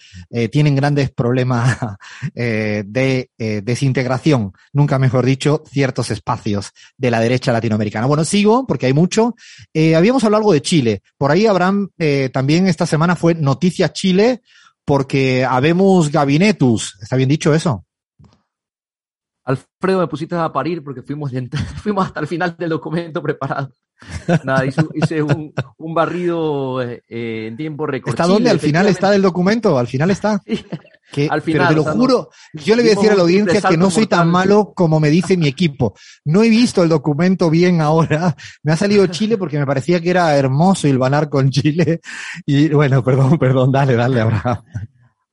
tienen 0.52 0.76
grandes 0.76 1.12
problemas 1.12 1.78
de 2.34 3.30
desintegración, 3.64 4.54
nunca 4.74 5.00
mejor 5.00 5.26
dicho, 5.26 5.64
ciertos 5.70 6.12
espacios 6.12 6.72
de 6.98 7.12
la 7.12 7.20
derecha 7.20 7.52
latinoamericana. 7.60 8.08
Bueno, 8.08 8.25
sigo 8.25 8.66
porque 8.66 8.88
hay 8.88 8.94
mucho. 8.94 9.36
Eh, 9.74 9.96
habíamos 9.96 10.24
hablado 10.24 10.42
algo 10.42 10.54
de 10.54 10.62
Chile. 10.62 11.01
Por 11.18 11.32
ahí 11.32 11.46
Abraham 11.46 11.89
eh, 11.98 12.30
también 12.34 12.68
esta 12.68 12.86
semana 12.86 13.16
fue 13.16 13.36
Noticias 13.36 13.94
Chile 13.94 14.42
porque 14.86 15.46
habemos 15.46 16.12
gabinetus. 16.12 16.98
¿Está 17.01 17.16
bien 17.16 17.30
dicho 17.30 17.54
eso? 17.54 17.86
Alfredo, 19.44 20.00
me 20.00 20.08
pusiste 20.08 20.36
a 20.36 20.51
parir 20.51 20.84
porque 20.84 21.01
fuimos, 21.01 21.32
fuimos 21.84 22.06
hasta 22.06 22.20
el 22.20 22.28
final 22.28 22.56
del 22.58 22.70
documento 22.70 23.22
preparado. 23.22 23.72
Nada, 24.44 24.65
hice, 24.65 24.82
hice 24.94 25.22
un, 25.24 25.53
un 25.77 25.94
barrido 25.94 26.82
eh, 26.82 27.01
en 27.08 27.58
tiempo 27.58 27.86
récord. 27.86 28.13
¿Está 28.13 28.25
dónde? 28.27 28.50
Al 28.50 28.60
final 28.60 28.88
está 28.88 29.12
del 29.12 29.22
documento, 29.22 29.77
al 29.77 29.88
final 29.88 30.12
está. 30.12 30.41
Que- 31.12 31.24
Al 31.27 31.41
pero 31.41 31.63
final, 31.63 31.70
te 31.70 31.74
lo 31.74 31.82
o 31.82 31.84
sea, 31.86 31.94
no- 31.96 32.00
juro, 32.01 32.29
yo 32.53 32.75
le 32.75 32.84
voy 32.84 32.91
a 32.91 32.94
decir 32.94 33.10
a 33.10 33.15
la 33.15 33.24
audiencia 33.24 33.62
que 33.68 33.77
no 33.77 33.89
soy 33.89 34.06
tan 34.06 34.29
malo 34.29 34.74
como 34.75 35.00
me 35.00 35.10
dice 35.10 35.38
mi 35.38 35.48
equipo. 35.48 35.96
No 36.24 36.44
he 36.44 36.50
visto 36.50 36.84
el 36.84 36.89
documento 36.89 37.50
bien 37.50 37.82
ahora. 37.82 38.36
Me 38.62 38.74
ha 38.74 38.77
salido 38.77 39.08
Chile 39.08 39.36
porque 39.36 39.58
me 39.58 39.65
parecía 39.65 40.00
que 40.00 40.12
era 40.12 40.38
hermoso 40.38 40.88
hilvanar 40.88 41.27
con 41.27 41.50
Chile. 41.50 42.00
Y 42.46 42.70
bueno, 42.70 43.03
perdón, 43.03 43.39
perdón, 43.39 43.72
dale, 43.72 43.96
dale, 43.96 44.22
Abraham. 44.22 44.62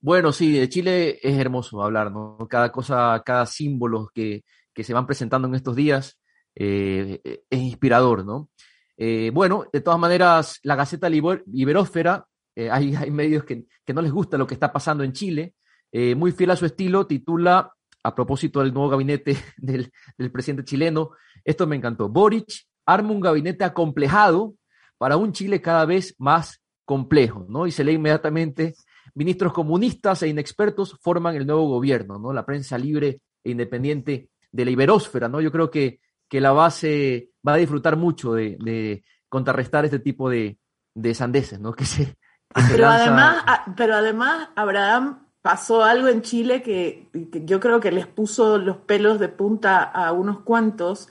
Bueno, 0.00 0.32
sí, 0.32 0.52
de 0.52 0.66
Chile 0.70 1.18
es 1.22 1.36
hermoso 1.38 1.82
hablar, 1.82 2.10
¿no? 2.10 2.38
Cada 2.48 2.72
cosa, 2.72 3.22
cada 3.22 3.44
símbolo 3.44 4.08
que, 4.14 4.44
que 4.72 4.82
se 4.82 4.94
van 4.94 5.06
presentando 5.06 5.46
en 5.46 5.56
estos 5.56 5.76
días 5.76 6.16
eh, 6.56 7.20
es 7.48 7.60
inspirador, 7.60 8.24
¿no? 8.24 8.50
Eh, 8.96 9.30
bueno, 9.32 9.66
de 9.72 9.80
todas 9.80 10.00
maneras, 10.00 10.58
la 10.62 10.74
Gaceta 10.74 11.08
Liber- 11.08 11.44
Iberósfera, 11.52 12.26
eh, 12.54 12.70
hay, 12.70 13.10
medios 13.10 13.44
que, 13.44 13.66
no 13.92 14.02
les 14.02 14.10
gusta 14.10 14.38
lo 14.38 14.46
que 14.46 14.54
está 14.54 14.72
pasando 14.72 15.04
en 15.04 15.12
Chile, 15.12 15.54
eh, 15.92 16.14
muy 16.14 16.32
fiel 16.32 16.50
a 16.50 16.56
su 16.56 16.66
estilo, 16.66 17.06
titula, 17.06 17.72
a 18.02 18.14
propósito 18.14 18.60
del 18.60 18.72
nuevo 18.72 18.88
gabinete 18.88 19.36
del, 19.58 19.92
del 20.16 20.32
presidente 20.32 20.64
chileno, 20.64 21.10
esto 21.44 21.66
me 21.66 21.76
encantó, 21.76 22.08
Boric 22.08 22.66
arma 22.86 23.10
un 23.10 23.20
gabinete 23.20 23.64
acomplejado 23.64 24.54
para 24.98 25.16
un 25.16 25.32
Chile 25.32 25.60
cada 25.60 25.84
vez 25.84 26.14
más 26.18 26.62
complejo, 26.84 27.46
¿no? 27.48 27.66
Y 27.66 27.72
se 27.72 27.84
lee 27.84 27.94
inmediatamente 27.94 28.74
ministros 29.14 29.52
comunistas 29.52 30.22
e 30.22 30.28
inexpertos 30.28 30.98
forman 31.02 31.34
el 31.36 31.46
nuevo 31.46 31.68
gobierno, 31.68 32.18
¿no? 32.18 32.32
La 32.32 32.46
prensa 32.46 32.78
libre 32.78 33.20
e 33.42 33.50
independiente 33.50 34.30
de 34.52 34.64
la 34.64 34.70
iberósfera, 34.70 35.28
¿no? 35.28 35.40
Yo 35.40 35.50
creo 35.50 35.70
que, 35.70 36.00
que 36.28 36.40
la 36.40 36.52
base 36.52 37.30
va 37.46 37.54
a 37.54 37.58
disfrutar 37.58 37.96
mucho 37.96 38.32
de, 38.34 38.56
de 38.60 39.04
contrarrestar 39.28 39.84
este 39.84 39.98
tipo 39.98 40.28
de, 40.30 40.58
de 40.94 41.14
sandeces, 41.14 41.60
¿no? 41.60 41.72
Que 41.76 41.84
se, 41.84 42.16
que 42.54 42.62
se 42.62 42.72
Pero 42.72 42.84
lanza- 42.84 43.02
además, 43.04 43.44
a- 43.46 43.74
pero 43.76 43.94
además, 43.94 44.48
Abraham 44.56 45.26
pasó 45.42 45.84
algo 45.84 46.08
en 46.08 46.22
Chile 46.22 46.62
que, 46.62 47.08
que 47.32 47.44
yo 47.44 47.60
creo 47.60 47.78
que 47.80 47.92
les 47.92 48.06
puso 48.06 48.58
los 48.58 48.78
pelos 48.78 49.20
de 49.20 49.28
punta 49.28 49.82
a 49.82 50.10
unos 50.12 50.40
cuantos, 50.40 51.08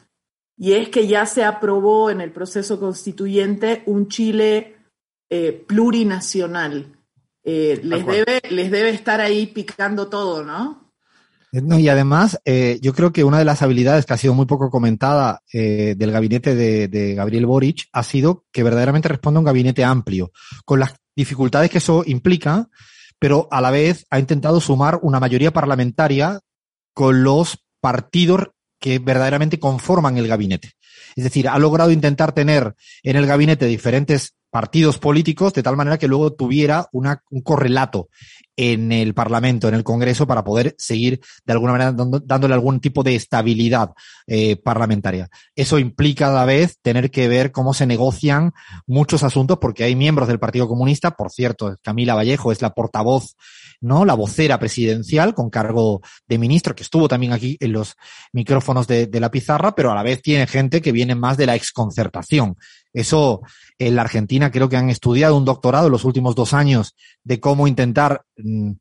y 0.58 0.74
es 0.74 0.90
que 0.90 1.08
ya 1.08 1.26
se 1.26 1.44
aprobó 1.44 2.10
en 2.10 2.22
el 2.22 2.32
proceso 2.32 2.80
constituyente 2.80 3.84
un 3.86 4.08
Chile 4.08 4.78
eh, 5.30 5.52
plurinacional. 5.68 6.98
Eh, 7.44 7.80
les, 7.84 8.06
debe, 8.06 8.42
les 8.50 8.72
debe 8.72 8.90
estar 8.90 9.22
ahí 9.22 9.48
picando 9.48 10.08
todo, 10.08 10.44
¿no? 10.44 10.85
No, 11.64 11.80
y 11.80 11.88
además, 11.88 12.40
eh, 12.44 12.80
yo 12.82 12.94
creo 12.94 13.14
que 13.14 13.24
una 13.24 13.40
de 13.40 13.46
las 13.46 13.62
habilidades 13.62 14.06
que 14.06 14.14
ha 14.14 14.18
sido 14.18 14.34
muy 14.34 14.46
poco 14.46 14.70
comentada 14.70 15.42
eh, 15.54 15.96
del 15.98 16.12
gabinete 16.12 16.54
de, 16.54 17.14
Gabriel 17.16 17.46
Boric 17.46 17.86
ha 17.94 18.04
sido 18.04 18.44
que 18.52 18.62
verdaderamente 18.62 19.08
responde 19.08 19.38
a 19.38 19.40
un 19.40 19.46
gabinete 19.46 19.84
amplio, 19.86 20.34
con 20.66 20.82
las 20.82 20.96
dificultades 21.16 21.70
que 21.70 21.78
eso 21.78 22.04
implica, 22.06 22.68
pero 23.20 23.48
a 23.52 23.62
la 23.62 23.72
vez 23.72 24.06
ha 24.10 24.20
intentado 24.20 24.60
sumar 24.60 25.00
una 25.02 25.22
mayoría 25.22 25.54
parlamentaria 25.54 26.42
con 26.94 27.24
los 27.24 27.58
partidos 27.80 28.50
que 28.78 29.00
verdaderamente 29.00 29.58
conforman 29.58 30.18
el 30.18 30.28
gabinete. 30.28 30.74
Es 31.16 31.24
decir, 31.24 31.48
ha 31.48 31.58
logrado 31.58 31.92
intentar 31.92 32.34
tener 32.34 32.76
en 33.02 33.16
el 33.16 33.26
gabinete 33.28 33.66
diferentes 33.66 34.36
partidos 34.50 35.00
políticos 35.00 35.54
de 35.54 35.64
tal 35.64 35.78
manera 35.78 35.98
que 35.98 36.08
luego 36.08 36.34
tuviera 36.34 36.88
un 36.92 37.42
correlato 37.44 38.10
en 38.58 38.92
el 38.92 39.14
Parlamento, 39.14 39.68
en 39.68 39.76
el 39.76 39.84
Congreso, 39.84 40.28
para 40.28 40.44
poder 40.44 40.76
seguir 40.78 41.22
de 41.46 41.54
alguna 41.54 41.74
manera 41.74 41.94
dándole 42.24 42.54
algún 42.54 42.80
tipo 42.80 43.04
de 43.04 43.16
estabilidad 43.16 43.92
eh, 44.28 44.56
parlamentaria. 44.56 45.30
Eso 45.56 45.80
implica 45.80 46.30
a 46.30 46.34
la 46.34 46.46
vez 46.46 46.80
tener 46.82 47.12
que 47.12 47.28
ver 47.28 47.52
cómo 47.52 47.74
se 47.74 47.86
negocian 47.86 48.54
muchos 48.88 49.24
asuntos, 49.24 49.58
porque 49.60 49.84
hay 49.84 49.96
miembros 49.96 50.28
del 50.28 50.40
Partido 50.40 50.68
Comunista, 50.68 51.12
por 51.12 51.32
cierto, 51.32 51.76
Camila 51.82 52.16
Vallejo 52.16 52.52
es 52.52 52.62
la 52.62 52.74
portavoz, 52.74 53.36
¿no? 53.82 54.06
La 54.06 54.14
vocera 54.14 54.60
presidencial 54.60 55.34
con 55.36 55.50
cargo 55.50 56.02
de 56.28 56.38
ministro, 56.38 56.76
que 56.76 56.84
estuvo 56.84 57.08
también 57.08 57.34
aquí 57.34 57.58
en 57.60 57.74
los 57.74 57.96
micrófonos 58.32 58.88
de, 58.88 59.08
de 59.08 59.20
la 59.20 59.32
pizarra, 59.32 59.76
pero 59.76 59.92
a 59.92 59.96
la 59.96 60.04
vez 60.04 60.22
tiene 60.22 60.48
gente 60.48 60.82
que 60.82 60.92
viene 60.92 61.16
más 61.16 61.38
de 61.38 61.46
la 61.46 61.56
exconcertación. 61.56 62.56
Eso 62.96 63.42
en 63.78 63.96
la 63.96 64.02
Argentina 64.02 64.52
creo 64.52 64.70
que 64.70 64.78
han 64.78 64.90
estudiado 64.90 65.38
un 65.38 65.46
doctorado 65.46 65.88
en 65.88 65.92
los 65.92 66.06
últimos 66.06 66.34
dos 66.34 66.54
años 66.54 66.96
de 67.24 67.40
cómo 67.40 67.68
intentar 67.68 68.24
mm, 68.38 68.72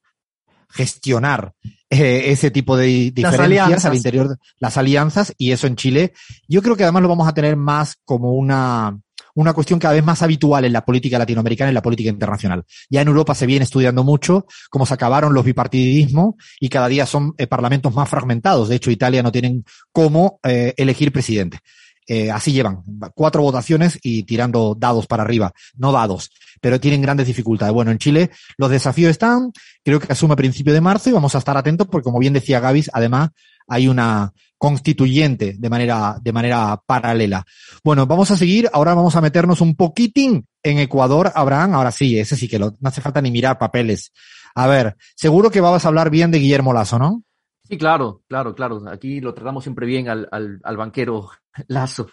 gestionar 0.71 1.52
eh, 1.90 2.25
ese 2.26 2.50
tipo 2.50 2.76
de 2.76 3.11
diferencias 3.12 3.85
al 3.85 3.94
interior 3.94 4.28
de 4.30 4.37
las 4.59 4.76
alianzas 4.76 5.33
y 5.38 5.52
eso 5.52 5.66
en 5.66 5.76
Chile 5.76 6.12
yo 6.49 6.62
creo 6.62 6.76
que 6.76 6.83
además 6.83 7.02
lo 7.02 7.09
vamos 7.09 7.28
a 7.28 7.35
tener 7.35 7.56
más 7.56 7.97
como 8.04 8.33
una 8.33 8.99
una 9.35 9.52
cuestión 9.52 9.78
cada 9.78 9.94
vez 9.94 10.04
más 10.04 10.23
habitual 10.23 10.64
en 10.64 10.73
la 10.73 10.85
política 10.85 11.18
latinoamericana 11.18 11.68
y 11.68 11.73
en 11.73 11.75
la 11.75 11.83
política 11.83 12.11
internacional. 12.11 12.64
Ya 12.88 13.00
en 13.00 13.09
Europa 13.09 13.35
se 13.35 13.47
viene 13.47 13.64
estudiando 13.64 14.04
mucho 14.04 14.47
cómo 14.71 14.87
se 14.87 14.94
acabaron 14.94 15.35
los 15.35 15.44
bipartidismos 15.44 16.35
y 16.61 16.68
cada 16.68 16.88
día 16.88 17.04
son 17.04 17.35
eh, 17.37 17.47
parlamentos 17.47 17.94
más 17.94 18.09
fragmentados. 18.09 18.68
De 18.68 18.76
hecho, 18.76 18.90
Italia 18.90 19.23
no 19.23 19.33
tienen 19.33 19.64
cómo 19.92 20.38
eh, 20.44 20.73
elegir 20.76 21.12
presidente. 21.12 21.59
Eh, 22.07 22.31
así 22.31 22.53
llevan 22.53 22.83
cuatro 23.15 23.43
votaciones 23.43 23.99
y 24.03 24.25
tirando 24.25 24.77
dados 24.79 25.07
para 25.07 25.23
arriba, 25.23 25.53
no 25.77 25.91
dados, 25.91 26.31
pero 26.61 26.79
tienen 26.79 27.03
grandes 27.03 27.27
dificultades. 27.27 27.73
Bueno, 27.73 27.91
en 27.91 27.99
Chile 27.99 28.31
los 28.59 28.71
desafíos 28.71 29.11
están, 29.11 29.53
creo 29.83 30.01
que 30.01 30.13
asume 30.13 30.35
a 30.35 30.37
principio 30.37 30.75
de 30.75 30.81
marzo 30.81 31.11
y 31.11 31.13
vamos 31.13 31.35
a 31.35 31.39
estar 31.39 31.57
atentos 31.57 31.89
porque 31.89 32.05
como 32.05 32.19
bien 32.19 32.35
decía 32.35 32.61
Gavis, 32.61 32.91
además 32.93 33.31
hay 33.67 33.89
una 33.89 34.33
constituyente 34.59 35.57
de 35.59 35.71
manera, 35.71 36.19
de 36.23 36.33
manera 36.33 36.81
paralela. 36.87 37.45
Bueno, 37.83 38.07
vamos 38.07 38.31
a 38.31 38.37
seguir, 38.37 38.69
ahora 38.73 38.95
vamos 38.95 39.17
a 39.17 39.21
meternos 39.21 39.61
un 39.61 39.75
poquitín 39.75 40.47
en 40.63 40.79
Ecuador, 40.79 41.33
Abraham, 41.35 41.75
ahora 41.75 41.91
sí, 41.91 42.19
ese 42.19 42.37
sí 42.37 42.49
que 42.49 42.59
lo, 42.59 42.75
no 42.81 42.89
hace 42.89 43.01
falta 43.01 43.21
ni 43.21 43.31
mirar 43.31 43.59
papeles. 43.59 44.13
A 44.55 44.67
ver, 44.67 44.97
seguro 45.17 45.51
que 45.51 45.61
vas 45.61 45.85
a 45.85 45.89
hablar 45.89 46.11
bien 46.11 46.31
de 46.31 46.39
Guillermo 46.39 46.73
Lazo, 46.73 46.99
¿no? 46.99 47.23
Sí, 47.66 47.78
claro, 47.78 48.23
claro, 48.28 48.54
claro. 48.54 48.83
Aquí 48.88 49.21
lo 49.21 49.33
tratamos 49.33 49.64
siempre 49.64 49.87
bien 49.87 50.09
al, 50.09 50.28
al, 50.30 50.61
al 50.62 50.76
banquero 50.76 51.30
Lazo. 51.68 52.09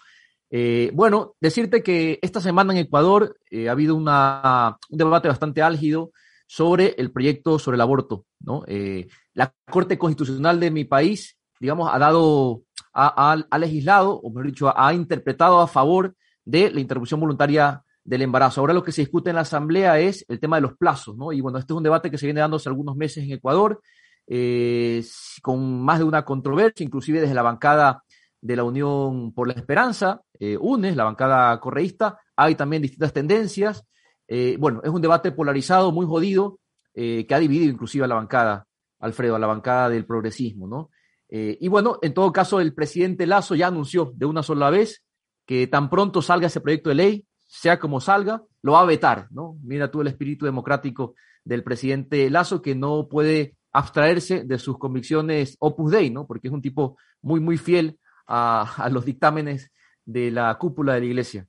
Eh, 0.50 0.90
bueno, 0.94 1.34
decirte 1.40 1.82
que 1.82 2.18
esta 2.22 2.40
semana 2.40 2.72
en 2.72 2.78
Ecuador 2.80 3.36
eh, 3.50 3.68
ha 3.68 3.72
habido 3.72 3.94
una, 3.94 4.76
un 4.90 4.98
debate 4.98 5.28
bastante 5.28 5.62
álgido 5.62 6.12
sobre 6.46 6.94
el 6.98 7.10
proyecto 7.10 7.58
sobre 7.58 7.76
el 7.76 7.80
aborto. 7.82 8.26
¿no? 8.40 8.62
Eh, 8.66 9.08
la 9.34 9.54
Corte 9.70 9.98
Constitucional 9.98 10.60
de 10.60 10.70
mi 10.70 10.84
país, 10.84 11.38
digamos, 11.60 11.90
ha 11.92 11.98
dado, 11.98 12.62
ha, 12.92 13.32
ha- 13.32 13.46
ha 13.50 13.58
legislado, 13.58 14.18
o 14.20 14.28
mejor 14.30 14.46
dicho, 14.46 14.72
ha 14.78 14.92
interpretado 14.92 15.60
a 15.60 15.66
favor 15.66 16.14
de 16.44 16.70
la 16.70 16.80
interrupción 16.80 17.20
voluntaria 17.20 17.82
del 18.04 18.22
embarazo. 18.22 18.60
Ahora 18.60 18.74
lo 18.74 18.82
que 18.82 18.92
se 18.92 19.02
discute 19.02 19.30
en 19.30 19.36
la 19.36 19.42
Asamblea 19.42 19.98
es 20.00 20.24
el 20.28 20.40
tema 20.40 20.56
de 20.56 20.62
los 20.62 20.76
plazos, 20.76 21.16
¿no? 21.16 21.32
Y 21.32 21.40
bueno, 21.40 21.58
este 21.58 21.72
es 21.72 21.76
un 21.76 21.82
debate 21.84 22.10
que 22.10 22.18
se 22.18 22.26
viene 22.26 22.40
dando 22.40 22.56
hace 22.56 22.68
algunos 22.68 22.96
meses 22.96 23.24
en 23.24 23.32
Ecuador 23.32 23.80
eh, 24.26 25.04
con 25.42 25.82
más 25.82 25.98
de 25.98 26.04
una 26.04 26.24
controversia, 26.24 26.84
inclusive 26.84 27.20
desde 27.20 27.34
la 27.34 27.42
bancada 27.42 28.04
de 28.40 28.56
la 28.56 28.64
Unión 28.64 29.32
por 29.32 29.46
la 29.48 29.54
Esperanza, 29.54 30.22
eh, 30.38 30.56
UNES, 30.60 30.96
la 30.96 31.04
bancada 31.04 31.58
correísta, 31.60 32.18
hay 32.36 32.54
también 32.54 32.82
distintas 32.82 33.12
tendencias. 33.12 33.84
Eh, 34.26 34.56
bueno, 34.58 34.80
es 34.82 34.90
un 34.90 35.02
debate 35.02 35.32
polarizado, 35.32 35.92
muy 35.92 36.06
jodido, 36.06 36.58
que 36.94 37.26
ha 37.30 37.38
dividido 37.38 37.72
inclusive 37.72 38.04
a 38.04 38.08
la 38.08 38.16
bancada, 38.16 38.66
Alfredo, 39.00 39.36
a 39.36 39.38
la 39.38 39.46
bancada 39.46 39.88
del 39.88 40.04
progresismo, 40.04 40.68
¿no? 40.68 40.90
Y 41.30 41.66
bueno, 41.68 41.98
en 42.02 42.12
todo 42.12 42.30
caso, 42.32 42.60
el 42.60 42.74
presidente 42.74 43.26
Lazo 43.26 43.54
ya 43.54 43.68
anunció 43.68 44.12
de 44.14 44.26
una 44.26 44.42
sola 44.42 44.68
vez 44.68 45.02
que 45.46 45.66
tan 45.66 45.88
pronto 45.88 46.20
salga 46.20 46.48
ese 46.48 46.60
proyecto 46.60 46.90
de 46.90 46.96
ley, 46.96 47.26
sea 47.46 47.78
como 47.78 47.98
salga, 48.00 48.42
lo 48.60 48.72
va 48.72 48.82
a 48.82 48.84
vetar, 48.84 49.28
¿no? 49.30 49.56
Mira 49.62 49.90
tú 49.90 50.02
el 50.02 50.08
espíritu 50.08 50.44
democrático 50.44 51.14
del 51.44 51.64
presidente 51.64 52.28
Lazo 52.30 52.60
que 52.60 52.74
no 52.74 53.08
puede 53.08 53.56
abstraerse 53.72 54.44
de 54.44 54.58
sus 54.58 54.78
convicciones 54.78 55.56
Opus 55.58 55.92
Dei, 55.92 56.10
¿no? 56.10 56.26
Porque 56.26 56.48
es 56.48 56.54
un 56.54 56.62
tipo 56.62 56.96
muy, 57.22 57.40
muy 57.40 57.56
fiel 57.58 57.98
a, 58.26 58.88
los 58.90 59.04
dictámenes 59.04 59.70
de 60.04 60.30
la 60.30 60.56
cúpula 60.58 60.94
de 60.94 61.00
la 61.00 61.06
iglesia. 61.06 61.46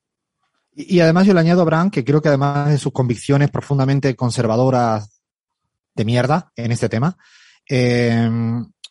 Y, 0.75 0.99
además 0.99 1.27
yo 1.27 1.33
le 1.33 1.39
añado 1.39 1.61
a 1.61 1.63
Abraham 1.63 1.91
que 1.91 2.03
creo 2.03 2.21
que 2.21 2.29
además 2.29 2.69
de 2.69 2.77
sus 2.77 2.91
convicciones 2.91 3.51
profundamente 3.51 4.15
conservadoras 4.15 5.21
de 5.95 6.05
mierda 6.05 6.51
en 6.55 6.71
este 6.71 6.89
tema, 6.89 7.17
eh, 7.69 8.29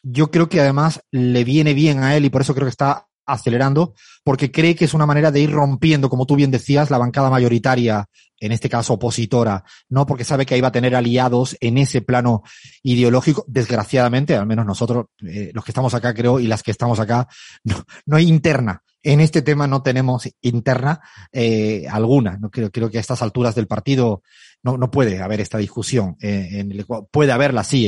yo 0.03 0.31
creo 0.31 0.49
que 0.49 0.61
además 0.61 1.03
le 1.11 1.45
viene 1.45 1.75
bien 1.75 2.03
a 2.03 2.17
él 2.17 2.25
y 2.25 2.31
por 2.31 2.43
eso 2.43 2.55
creo 2.55 2.67
que 2.67 2.71
está 2.71 3.09
acelerando, 3.27 3.95
porque 4.25 4.51
cree 4.51 4.75
que 4.75 4.85
es 4.85 4.95
una 4.95 5.07
manera 5.07 5.31
de 5.31 5.41
ir 5.41 5.51
rompiendo, 5.51 6.09
como 6.09 6.27
tú 6.27 6.37
bien 6.37 6.51
decías, 6.51 6.91
la 6.91 6.99
bancada 6.99 7.31
mayoritaria, 7.31 8.09
en 8.43 8.51
este 8.51 8.69
caso 8.69 8.95
opositora, 8.95 9.65
¿no? 9.89 10.05
Porque 10.05 10.25
sabe 10.25 10.45
que 10.45 10.55
ahí 10.55 10.61
va 10.61 10.69
a 10.69 10.73
tener 10.73 10.97
aliados 10.97 11.57
en 11.61 11.79
ese 11.79 12.03
plano 12.03 12.43
ideológico, 12.83 13.45
desgraciadamente, 13.47 14.35
al 14.35 14.47
menos 14.47 14.67
nosotros, 14.67 15.07
eh, 15.25 15.53
los 15.55 15.65
que 15.65 15.71
estamos 15.71 15.95
acá, 15.95 16.13
creo, 16.13 16.41
y 16.41 16.49
las 16.49 16.65
que 16.65 16.73
estamos 16.73 16.99
acá, 16.99 17.29
no, 17.65 17.85
no 18.07 18.17
hay 18.17 18.29
interna. 18.29 18.83
En 19.05 19.21
este 19.21 19.43
tema 19.43 19.67
no 19.67 19.83
tenemos 19.83 20.29
interna 20.41 21.01
eh, 21.33 21.87
alguna. 21.91 22.37
No 22.39 22.51
creo, 22.51 22.71
creo 22.71 22.91
que 22.91 22.99
a 22.99 23.01
estas 23.01 23.21
alturas 23.23 23.55
del 23.55 23.67
partido 23.67 24.23
no, 24.63 24.77
no 24.77 24.91
puede 24.91 25.21
haber 25.21 25.41
esta 25.41 25.59
discusión. 25.59 26.17
Eh, 26.21 26.49
en 26.53 26.71
el, 26.71 26.87
puede 27.11 27.33
haberla, 27.33 27.65
sí, 27.65 27.87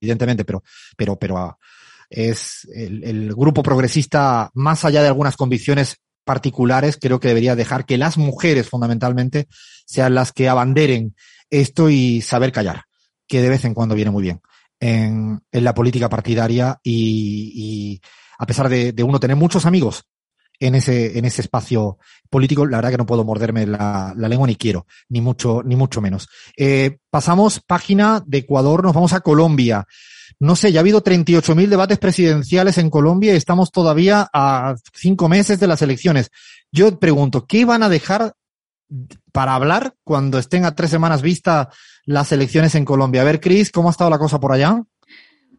evidentemente, 0.00 0.44
pero, 0.44 0.62
pero, 0.96 1.16
pero 1.16 1.38
ah, 1.38 1.58
es 2.10 2.66
el, 2.74 3.04
el, 3.04 3.34
grupo 3.34 3.62
progresista, 3.62 4.50
más 4.54 4.84
allá 4.84 5.02
de 5.02 5.08
algunas 5.08 5.36
convicciones 5.36 5.96
particulares, 6.24 6.98
creo 7.00 7.20
que 7.20 7.28
debería 7.28 7.56
dejar 7.56 7.86
que 7.86 7.98
las 7.98 8.18
mujeres 8.18 8.68
fundamentalmente 8.68 9.48
sean 9.86 10.14
las 10.14 10.32
que 10.32 10.48
abanderen 10.48 11.14
esto 11.50 11.88
y 11.90 12.20
saber 12.20 12.52
callar, 12.52 12.84
que 13.26 13.40
de 13.40 13.48
vez 13.48 13.64
en 13.64 13.74
cuando 13.74 13.94
viene 13.94 14.10
muy 14.10 14.22
bien 14.22 14.40
en, 14.80 15.40
en 15.50 15.64
la 15.64 15.74
política 15.74 16.08
partidaria 16.08 16.78
y, 16.82 17.52
y 17.54 18.00
a 18.38 18.46
pesar 18.46 18.68
de, 18.68 18.92
de, 18.92 19.02
uno 19.02 19.20
tener 19.20 19.36
muchos 19.36 19.66
amigos 19.66 20.04
en 20.60 20.74
ese, 20.74 21.18
en 21.18 21.24
ese 21.24 21.42
espacio 21.42 21.98
político, 22.30 22.66
la 22.66 22.78
verdad 22.78 22.90
que 22.90 22.98
no 22.98 23.06
puedo 23.06 23.24
morderme 23.24 23.66
la, 23.66 24.12
la 24.16 24.28
lengua 24.28 24.46
ni 24.46 24.56
quiero, 24.56 24.86
ni 25.08 25.20
mucho, 25.20 25.62
ni 25.64 25.76
mucho 25.76 26.00
menos. 26.00 26.28
Eh, 26.56 26.98
pasamos 27.10 27.60
página 27.60 28.22
de 28.26 28.38
Ecuador, 28.38 28.82
nos 28.82 28.94
vamos 28.94 29.12
a 29.12 29.20
Colombia. 29.20 29.86
No 30.40 30.54
sé, 30.54 30.70
ya 30.70 30.78
ha 30.78 30.82
habido 30.82 31.02
38.000 31.02 31.66
debates 31.68 31.98
presidenciales 31.98 32.78
en 32.78 32.90
Colombia 32.90 33.32
y 33.32 33.36
estamos 33.36 33.72
todavía 33.72 34.28
a 34.32 34.76
cinco 34.94 35.28
meses 35.28 35.58
de 35.58 35.66
las 35.66 35.82
elecciones. 35.82 36.30
Yo 36.70 36.98
pregunto, 36.98 37.44
¿qué 37.46 37.64
van 37.64 37.82
a 37.82 37.88
dejar 37.88 38.34
para 39.32 39.54
hablar 39.54 39.94
cuando 40.04 40.38
estén 40.38 40.64
a 40.64 40.74
tres 40.74 40.90
semanas 40.90 41.22
vista 41.22 41.70
las 42.04 42.30
elecciones 42.30 42.76
en 42.76 42.84
Colombia? 42.84 43.22
A 43.22 43.24
ver, 43.24 43.40
Cris, 43.40 43.72
¿cómo 43.72 43.88
ha 43.88 43.90
estado 43.90 44.10
la 44.10 44.18
cosa 44.18 44.38
por 44.38 44.52
allá? 44.52 44.80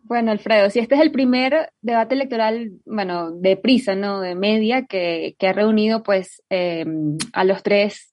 Bueno, 0.03 0.31
Alfredo, 0.31 0.69
si 0.69 0.79
este 0.79 0.95
es 0.95 1.01
el 1.01 1.11
primer 1.11 1.71
debate 1.81 2.15
electoral, 2.15 2.71
bueno, 2.85 3.31
de 3.31 3.57
prisa, 3.57 3.95
¿no? 3.95 4.21
De 4.21 4.33
media, 4.33 4.85
que, 4.85 5.35
que 5.37 5.47
ha 5.47 5.53
reunido, 5.53 6.03
pues, 6.03 6.41
eh, 6.49 6.85
a 7.33 7.43
los 7.43 7.61
tres 7.63 8.11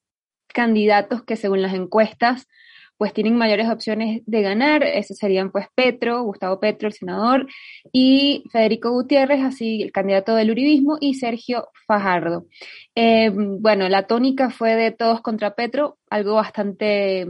candidatos 0.49 1.23
que 1.23 1.37
según 1.37 1.63
las 1.63 1.75
encuestas 1.75 2.49
pues 2.97 3.13
tienen 3.13 3.37
mayores 3.37 3.69
opciones 3.69 4.23
de 4.27 4.43
ganar. 4.43 4.83
Esos 4.83 5.19
serían 5.19 5.51
pues 5.51 5.67
Petro, 5.75 6.23
Gustavo 6.23 6.61
Petro, 6.61 6.89
el 6.89 6.95
senador, 6.95 7.47
y 7.93 8.45
Federico 8.51 8.91
Gutiérrez, 8.91 9.43
así 9.45 9.83
el 9.83 9.93
candidato 9.93 10.35
del 10.35 10.51
uribismo, 10.51 10.99
y 11.01 11.15
Sergio 11.15 11.69
Fajardo. 11.87 12.47
Eh, 12.95 13.31
bueno, 13.35 13.89
la 13.89 14.07
tónica 14.07 14.51
fue 14.51 14.75
de 14.75 14.91
todos 14.91 15.21
contra 15.21 15.55
Petro, 15.55 15.99
algo 16.11 16.35
bastante 16.35 17.27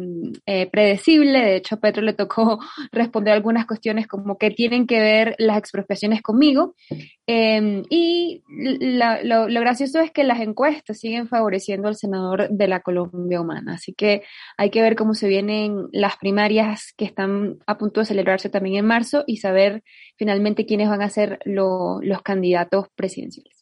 eh, 0.47 0.69
predecible. 0.71 1.41
De 1.41 1.57
hecho, 1.57 1.77
a 1.77 1.81
Petro 1.81 2.03
le 2.03 2.13
tocó 2.13 2.59
responder 2.93 3.35
algunas 3.35 3.67
cuestiones 3.67 4.07
como 4.07 4.39
que 4.39 4.51
tienen 4.51 4.87
que 4.87 5.01
ver 5.01 5.35
las 5.39 5.59
expropiaciones 5.59 6.23
conmigo. 6.23 6.75
Eh, 7.27 7.83
y 7.91 8.43
la, 8.49 9.23
lo, 9.23 9.47
gracioso 9.61 10.01
es 10.01 10.11
que 10.11 10.25
las 10.25 10.41
encuestas 10.41 10.99
siguen 10.99 11.29
favoreciendo 11.29 11.89
al 11.89 11.97
senador 11.97 12.49
de 12.51 12.69
la 12.69 12.81
Colombia 12.81 13.41
Humana. 13.41 13.75
Así 13.75 13.95
que 13.95 14.23
hay 14.57 14.71
que 14.71 14.83
ver 14.83 14.97
cómo 14.97 15.15
se 15.15 15.29
vienen 15.29 15.89
las 15.93 16.17
primarias 16.17 16.93
que 16.97 17.05
están 17.05 17.59
a 17.67 17.79
punto 17.79 18.01
de 18.01 18.07
celebrarse 18.07 18.51
también 18.51 18.77
en 18.77 18.87
marzo 18.87 19.25
y 19.27 19.39
saber 19.39 19.83
finalmente 20.17 20.67
quiénes 20.67 20.89
van 20.89 21.03
a 21.03 21.11
ser 21.11 21.41
lo, 21.45 22.01
los 22.03 22.23
candidatos 22.23 22.87
presidenciales 22.95 23.56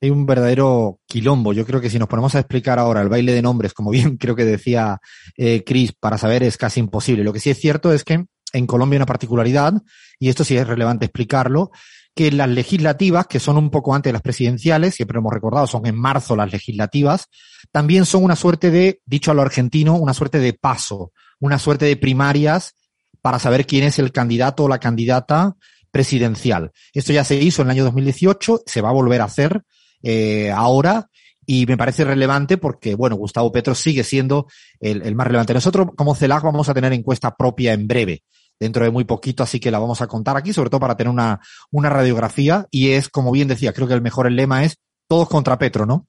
hay 0.00 0.10
un 0.10 0.26
verdadero 0.26 1.00
quilombo. 1.06 1.52
Yo 1.52 1.66
creo 1.66 1.80
que 1.80 1.90
si 1.90 1.98
nos 1.98 2.08
ponemos 2.08 2.34
a 2.34 2.40
explicar 2.40 2.78
ahora 2.78 3.02
el 3.02 3.08
baile 3.08 3.32
de 3.32 3.42
nombres, 3.42 3.74
como 3.74 3.90
bien 3.90 4.16
creo 4.18 4.34
que 4.34 4.44
decía 4.44 5.00
eh, 5.36 5.62
Chris, 5.64 5.92
para 5.92 6.18
saber 6.18 6.42
es 6.42 6.56
casi 6.56 6.80
imposible. 6.80 7.24
Lo 7.24 7.32
que 7.32 7.40
sí 7.40 7.50
es 7.50 7.58
cierto 7.58 7.92
es 7.92 8.04
que 8.04 8.24
en 8.52 8.66
Colombia 8.66 8.96
hay 8.96 8.98
una 8.98 9.06
particularidad, 9.06 9.74
y 10.18 10.28
esto 10.28 10.42
sí 10.42 10.56
es 10.56 10.66
relevante 10.66 11.04
explicarlo, 11.06 11.70
que 12.14 12.32
las 12.32 12.48
legislativas, 12.48 13.28
que 13.28 13.38
son 13.38 13.56
un 13.56 13.70
poco 13.70 13.94
antes 13.94 14.10
de 14.10 14.14
las 14.14 14.22
presidenciales, 14.22 14.96
siempre 14.96 15.18
hemos 15.18 15.32
recordado, 15.32 15.68
son 15.68 15.86
en 15.86 15.96
marzo 15.96 16.34
las 16.34 16.50
legislativas, 16.50 17.26
también 17.70 18.04
son 18.04 18.24
una 18.24 18.34
suerte 18.34 18.72
de, 18.72 19.00
dicho 19.06 19.30
a 19.30 19.34
lo 19.34 19.42
argentino, 19.42 19.94
una 19.94 20.14
suerte 20.14 20.40
de 20.40 20.52
paso, 20.52 21.12
una 21.38 21.58
suerte 21.60 21.84
de 21.84 21.96
primarias 21.96 22.74
para 23.22 23.38
saber 23.38 23.66
quién 23.66 23.84
es 23.84 24.00
el 24.00 24.10
candidato 24.10 24.64
o 24.64 24.68
la 24.68 24.80
candidata 24.80 25.54
presidencial. 25.92 26.72
Esto 26.92 27.12
ya 27.12 27.22
se 27.22 27.36
hizo 27.36 27.62
en 27.62 27.68
el 27.68 27.72
año 27.72 27.84
2018, 27.84 28.62
se 28.66 28.80
va 28.80 28.88
a 28.88 28.92
volver 28.92 29.20
a 29.20 29.24
hacer 29.24 29.62
eh, 30.02 30.50
ahora 30.50 31.08
y 31.46 31.66
me 31.66 31.76
parece 31.76 32.04
relevante 32.04 32.58
porque, 32.58 32.94
bueno, 32.94 33.16
Gustavo 33.16 33.50
Petro 33.50 33.74
sigue 33.74 34.04
siendo 34.04 34.46
el, 34.78 35.02
el 35.02 35.14
más 35.14 35.26
relevante. 35.26 35.54
Nosotros, 35.54 35.88
como 35.96 36.14
CELAC, 36.14 36.44
vamos 36.44 36.68
a 36.68 36.74
tener 36.74 36.92
encuesta 36.92 37.34
propia 37.34 37.72
en 37.72 37.88
breve, 37.88 38.22
dentro 38.58 38.84
de 38.84 38.90
muy 38.90 39.04
poquito, 39.04 39.42
así 39.42 39.58
que 39.58 39.70
la 39.70 39.78
vamos 39.78 40.00
a 40.00 40.06
contar 40.06 40.36
aquí, 40.36 40.52
sobre 40.52 40.70
todo 40.70 40.80
para 40.80 40.96
tener 40.96 41.12
una, 41.12 41.40
una 41.72 41.90
radiografía. 41.90 42.66
Y 42.70 42.90
es, 42.90 43.08
como 43.08 43.32
bien 43.32 43.48
decía, 43.48 43.72
creo 43.72 43.88
que 43.88 43.94
el 43.94 44.02
mejor 44.02 44.26
el 44.26 44.36
lema 44.36 44.64
es 44.64 44.78
todos 45.08 45.28
contra 45.28 45.58
Petro, 45.58 45.86
¿no? 45.86 46.06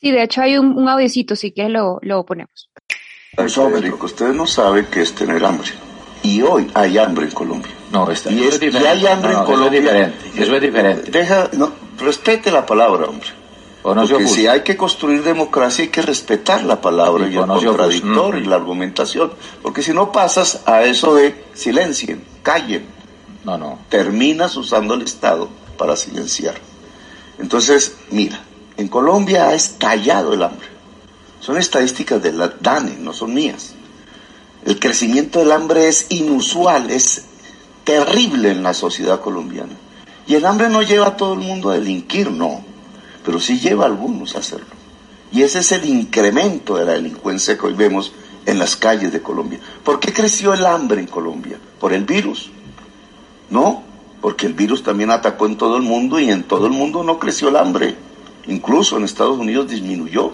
Sí, 0.00 0.12
de 0.12 0.22
hecho 0.22 0.40
hay 0.40 0.56
un, 0.56 0.78
un 0.78 0.88
audiocito, 0.88 1.36
si 1.36 1.50
que 1.50 1.68
lo, 1.68 1.98
lo 2.00 2.24
ponemos. 2.24 2.70
Federico, 3.36 4.06
usted 4.06 4.32
no 4.32 4.46
sabe 4.46 4.86
qué 4.86 5.02
es 5.02 5.14
tener 5.14 5.44
hambre. 5.44 5.68
Y 6.22 6.42
hoy 6.42 6.70
hay 6.74 6.96
hambre 6.98 7.26
en 7.26 7.32
Colombia. 7.32 7.70
No, 7.92 8.10
está, 8.10 8.30
y, 8.30 8.44
es, 8.44 8.60
es 8.60 8.74
y 8.74 8.76
hay 8.76 9.06
hambre 9.06 9.32
no, 9.32 9.40
en 9.40 9.44
Colombia. 9.44 9.78
Eso 9.78 9.78
es 9.78 9.82
diferente. 9.82 10.42
Eso 10.42 10.56
es 10.56 10.62
diferente. 10.62 11.10
Deja, 11.10 11.50
no, 11.52 11.72
respete 12.00 12.50
la 12.50 12.66
palabra, 12.66 13.06
hombre. 13.06 13.28
O 13.82 13.94
no 13.94 14.06
Porque 14.06 14.28
si 14.28 14.46
hay 14.46 14.62
que 14.62 14.76
construir 14.76 15.22
democracia 15.22 15.84
hay 15.84 15.90
que 15.90 16.02
respetar 16.02 16.64
la 16.64 16.80
palabra 16.80 17.26
y, 17.26 17.34
y 17.34 17.36
el 17.38 17.46
no 17.46 17.62
contradictor 17.62 18.36
y 18.36 18.44
la 18.44 18.56
argumentación. 18.56 19.32
Porque 19.62 19.82
si 19.82 19.94
no 19.94 20.12
pasas 20.12 20.62
a 20.66 20.82
eso 20.82 21.14
de 21.14 21.46
silencien, 21.54 22.22
callen. 22.42 22.84
No, 23.44 23.56
no. 23.56 23.78
Terminas 23.88 24.54
usando 24.56 24.94
el 24.94 25.02
Estado 25.02 25.48
para 25.78 25.96
silenciar. 25.96 26.56
Entonces, 27.38 27.96
mira, 28.10 28.42
en 28.76 28.88
Colombia 28.88 29.48
ha 29.48 29.54
estallado 29.54 30.34
el 30.34 30.42
hambre. 30.42 30.68
Son 31.40 31.56
estadísticas 31.56 32.22
de 32.22 32.32
la 32.32 32.48
DANE, 32.48 32.96
no 32.98 33.14
son 33.14 33.32
mías. 33.32 33.74
El 34.66 34.78
crecimiento 34.78 35.38
del 35.38 35.52
hambre 35.52 35.88
es 35.88 36.06
inusual, 36.10 36.90
es 36.90 37.24
terrible 37.84 38.50
en 38.50 38.62
la 38.62 38.74
sociedad 38.74 39.20
colombiana. 39.20 39.72
Y 40.26 40.34
el 40.34 40.44
hambre 40.44 40.68
no 40.68 40.82
lleva 40.82 41.08
a 41.08 41.16
todo 41.16 41.34
el 41.34 41.40
mundo 41.40 41.70
a 41.70 41.74
delinquir, 41.74 42.30
no, 42.30 42.62
pero 43.24 43.40
sí 43.40 43.58
lleva 43.58 43.84
a 43.84 43.88
algunos 43.88 44.36
a 44.36 44.40
hacerlo. 44.40 44.66
Y 45.32 45.42
ese 45.42 45.60
es 45.60 45.72
el 45.72 45.84
incremento 45.84 46.76
de 46.76 46.84
la 46.84 46.92
delincuencia 46.92 47.56
que 47.56 47.66
hoy 47.66 47.74
vemos 47.74 48.12
en 48.46 48.58
las 48.58 48.76
calles 48.76 49.12
de 49.12 49.22
Colombia. 49.22 49.60
¿Por 49.84 50.00
qué 50.00 50.12
creció 50.12 50.52
el 50.54 50.66
hambre 50.66 51.00
en 51.00 51.06
Colombia? 51.06 51.58
Por 51.78 51.92
el 51.92 52.04
virus. 52.04 52.50
No, 53.48 53.82
porque 54.20 54.46
el 54.46 54.54
virus 54.54 54.82
también 54.82 55.10
atacó 55.10 55.46
en 55.46 55.56
todo 55.56 55.76
el 55.76 55.82
mundo 55.82 56.18
y 56.18 56.30
en 56.30 56.44
todo 56.44 56.66
el 56.66 56.72
mundo 56.72 57.02
no 57.02 57.18
creció 57.18 57.48
el 57.48 57.56
hambre. 57.56 57.96
Incluso 58.46 58.96
en 58.96 59.04
Estados 59.04 59.38
Unidos 59.38 59.68
disminuyó 59.68 60.32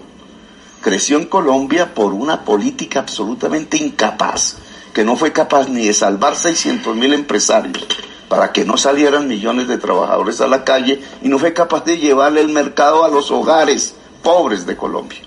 creció 0.81 1.17
en 1.17 1.25
Colombia 1.25 1.93
por 1.93 2.13
una 2.13 2.45
política 2.45 2.99
absolutamente 2.99 3.77
incapaz, 3.77 4.57
que 4.93 5.03
no 5.03 5.15
fue 5.15 5.33
capaz 5.33 5.67
ni 5.69 5.85
de 5.85 5.93
salvar 5.93 6.35
600 6.35 6.95
mil 6.95 7.13
empresarios 7.13 7.85
para 8.29 8.51
que 8.51 8.65
no 8.65 8.77
salieran 8.77 9.27
millones 9.27 9.67
de 9.67 9.77
trabajadores 9.77 10.41
a 10.41 10.47
la 10.47 10.63
calle 10.63 11.01
y 11.21 11.29
no 11.29 11.39
fue 11.39 11.53
capaz 11.53 11.85
de 11.85 11.97
llevarle 11.97 12.41
el 12.41 12.49
mercado 12.49 13.03
a 13.05 13.09
los 13.09 13.31
hogares 13.31 13.95
pobres 14.23 14.65
de 14.65 14.75
Colombia. 14.75 15.19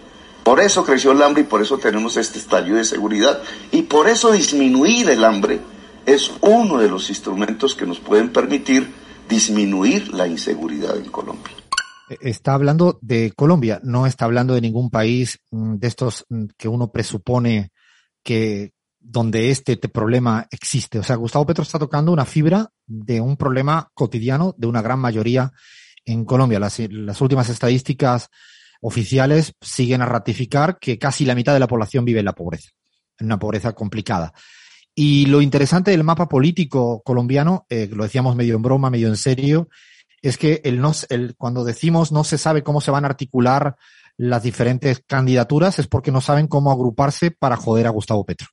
Por 0.44 0.60
eso 0.60 0.84
creció 0.84 1.12
el 1.12 1.22
hambre 1.22 1.42
y 1.42 1.46
por 1.46 1.62
eso 1.62 1.78
tenemos 1.78 2.16
este 2.16 2.38
estallido 2.38 2.76
de 2.76 2.84
seguridad 2.84 3.40
y 3.70 3.82
por 3.82 4.08
eso 4.08 4.32
disminuir 4.32 5.10
el 5.10 5.24
hambre 5.24 5.60
es 6.06 6.30
uno 6.40 6.78
de 6.78 6.88
los 6.88 7.08
instrumentos 7.10 7.74
que 7.74 7.86
nos 7.86 8.00
pueden 8.00 8.30
permitir 8.32 8.92
disminuir 9.28 10.12
la 10.12 10.26
inseguridad 10.26 10.96
en 10.96 11.10
Colombia 11.10 11.54
está 12.20 12.54
hablando 12.54 12.98
de 13.02 13.32
Colombia, 13.32 13.80
no 13.82 14.06
está 14.06 14.24
hablando 14.24 14.54
de 14.54 14.60
ningún 14.60 14.90
país 14.90 15.38
de 15.50 15.86
estos 15.86 16.26
que 16.56 16.68
uno 16.68 16.90
presupone 16.90 17.70
que 18.22 18.72
donde 19.00 19.50
este 19.50 19.76
problema 19.76 20.46
existe. 20.50 20.98
O 20.98 21.02
sea, 21.02 21.16
Gustavo 21.16 21.46
Petro 21.46 21.62
está 21.62 21.78
tocando 21.78 22.12
una 22.12 22.26
fibra 22.26 22.70
de 22.86 23.20
un 23.20 23.36
problema 23.36 23.90
cotidiano 23.94 24.54
de 24.58 24.66
una 24.66 24.82
gran 24.82 24.98
mayoría 24.98 25.50
en 26.04 26.24
Colombia. 26.24 26.60
Las, 26.60 27.20
últimas 27.20 27.48
estadísticas 27.48 28.28
oficiales 28.82 29.54
siguen 29.60 30.02
a 30.02 30.06
ratificar 30.06 30.78
que 30.78 30.98
casi 30.98 31.24
la 31.24 31.34
mitad 31.34 31.54
de 31.54 31.60
la 31.60 31.66
población 31.66 32.04
vive 32.04 32.20
en 32.20 32.26
la 32.26 32.34
pobreza, 32.34 32.70
en 33.18 33.26
una 33.26 33.38
pobreza 33.38 33.72
complicada. 33.72 34.32
Y 34.94 35.26
lo 35.26 35.40
interesante 35.40 35.92
del 35.92 36.04
mapa 36.04 36.28
político 36.28 37.02
colombiano, 37.02 37.66
eh, 37.68 37.88
lo 37.90 38.04
decíamos 38.04 38.36
medio 38.36 38.56
en 38.56 38.62
broma, 38.62 38.90
medio 38.90 39.08
en 39.08 39.16
serio, 39.16 39.68
es 40.20 40.36
que 40.36 40.62
cuando 41.38 41.64
decimos 41.64 42.12
no 42.12 42.24
se 42.24 42.36
sabe 42.36 42.62
cómo 42.62 42.82
se 42.82 42.90
van 42.90 43.04
a 43.04 43.08
articular 43.08 43.76
las 44.18 44.42
diferentes 44.42 45.02
candidaturas 45.06 45.78
es 45.78 45.86
porque 45.86 46.12
no 46.12 46.20
saben 46.20 46.46
cómo 46.46 46.70
agruparse 46.70 47.30
para 47.30 47.56
joder 47.56 47.86
a 47.86 47.90
Gustavo 47.90 48.26
Petro. 48.26 48.48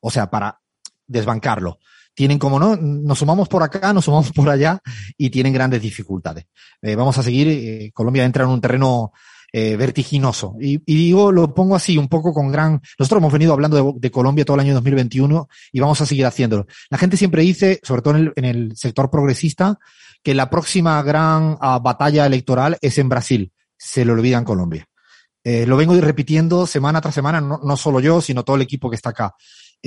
O 0.00 0.10
sea, 0.10 0.30
para 0.30 0.60
desbancarlo. 1.06 1.78
Tienen 2.16 2.38
como 2.38 2.58
no, 2.58 2.76
nos 2.76 3.18
sumamos 3.18 3.46
por 3.46 3.62
acá, 3.62 3.92
nos 3.92 4.06
sumamos 4.06 4.32
por 4.32 4.48
allá 4.48 4.80
y 5.18 5.28
tienen 5.28 5.52
grandes 5.52 5.82
dificultades. 5.82 6.46
Eh, 6.80 6.94
vamos 6.96 7.18
a 7.18 7.22
seguir, 7.22 7.46
eh, 7.46 7.90
Colombia 7.92 8.24
entra 8.24 8.44
en 8.44 8.50
un 8.50 8.60
terreno 8.60 9.12
eh, 9.52 9.76
vertiginoso. 9.76 10.56
Y, 10.58 10.78
digo, 10.86 11.30
lo 11.30 11.54
pongo 11.54 11.76
así, 11.76 11.98
un 11.98 12.08
poco 12.08 12.32
con 12.32 12.50
gran... 12.50 12.80
Nosotros 12.98 13.20
hemos 13.20 13.32
venido 13.32 13.52
hablando 13.52 13.94
de, 13.98 14.10
Colombia 14.10 14.46
todo 14.46 14.54
el 14.54 14.62
año 14.62 14.72
2021 14.72 15.46
y 15.72 15.80
vamos 15.80 16.00
a 16.00 16.06
seguir 16.06 16.24
haciéndolo. 16.24 16.66
La 16.88 16.96
gente 16.96 17.18
siempre 17.18 17.42
dice, 17.42 17.80
sobre 17.82 18.00
todo 18.00 18.16
en 18.16 18.44
el, 18.44 18.74
sector 18.76 19.10
progresista, 19.10 19.78
que 20.22 20.34
la 20.34 20.48
próxima 20.48 21.02
gran 21.02 21.58
uh, 21.60 21.80
batalla 21.82 22.24
electoral 22.24 22.78
es 22.80 22.96
en 22.96 23.10
Brasil. 23.10 23.52
Se 23.76 24.06
lo 24.06 24.14
olvida 24.14 24.38
en 24.38 24.44
Colombia. 24.44 24.86
Lo 25.44 25.76
vengo 25.76 25.94
repitiendo 26.00 26.66
semana 26.66 27.00
tras 27.00 27.14
semana, 27.14 27.40
no, 27.40 27.60
no, 27.62 27.76
solo 27.76 28.00
yo, 28.00 28.20
sino 28.20 28.42
todo 28.42 28.56
el 28.56 28.62
equipo 28.62 28.90
que 28.90 28.96
está 28.96 29.10
acá. 29.10 29.36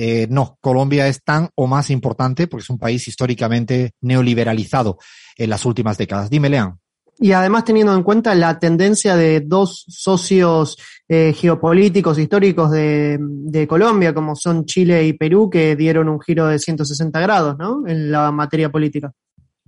Eh, 0.02 0.26
no, 0.30 0.56
Colombia 0.62 1.06
es 1.08 1.22
tan 1.22 1.50
o 1.56 1.66
más 1.66 1.90
importante 1.90 2.46
porque 2.46 2.62
es 2.62 2.70
un 2.70 2.78
país 2.78 3.06
históricamente 3.06 3.92
neoliberalizado 4.00 4.96
en 5.36 5.50
las 5.50 5.66
últimas 5.66 5.98
décadas. 5.98 6.30
Dime, 6.30 6.48
Lean. 6.48 6.78
Y 7.18 7.32
además 7.32 7.66
teniendo 7.66 7.94
en 7.94 8.02
cuenta 8.02 8.34
la 8.34 8.58
tendencia 8.58 9.14
de 9.14 9.40
dos 9.40 9.84
socios 9.88 10.78
eh, 11.06 11.34
geopolíticos 11.36 12.18
históricos 12.18 12.70
de, 12.70 13.18
de, 13.20 13.68
Colombia, 13.68 14.14
como 14.14 14.34
son 14.34 14.64
Chile 14.64 15.04
y 15.04 15.12
Perú, 15.12 15.50
que 15.50 15.76
dieron 15.76 16.08
un 16.08 16.18
giro 16.18 16.46
de 16.46 16.58
160 16.58 17.20
grados, 17.20 17.58
¿no? 17.58 17.86
En 17.86 18.10
la 18.10 18.32
materia 18.32 18.72
política. 18.72 19.12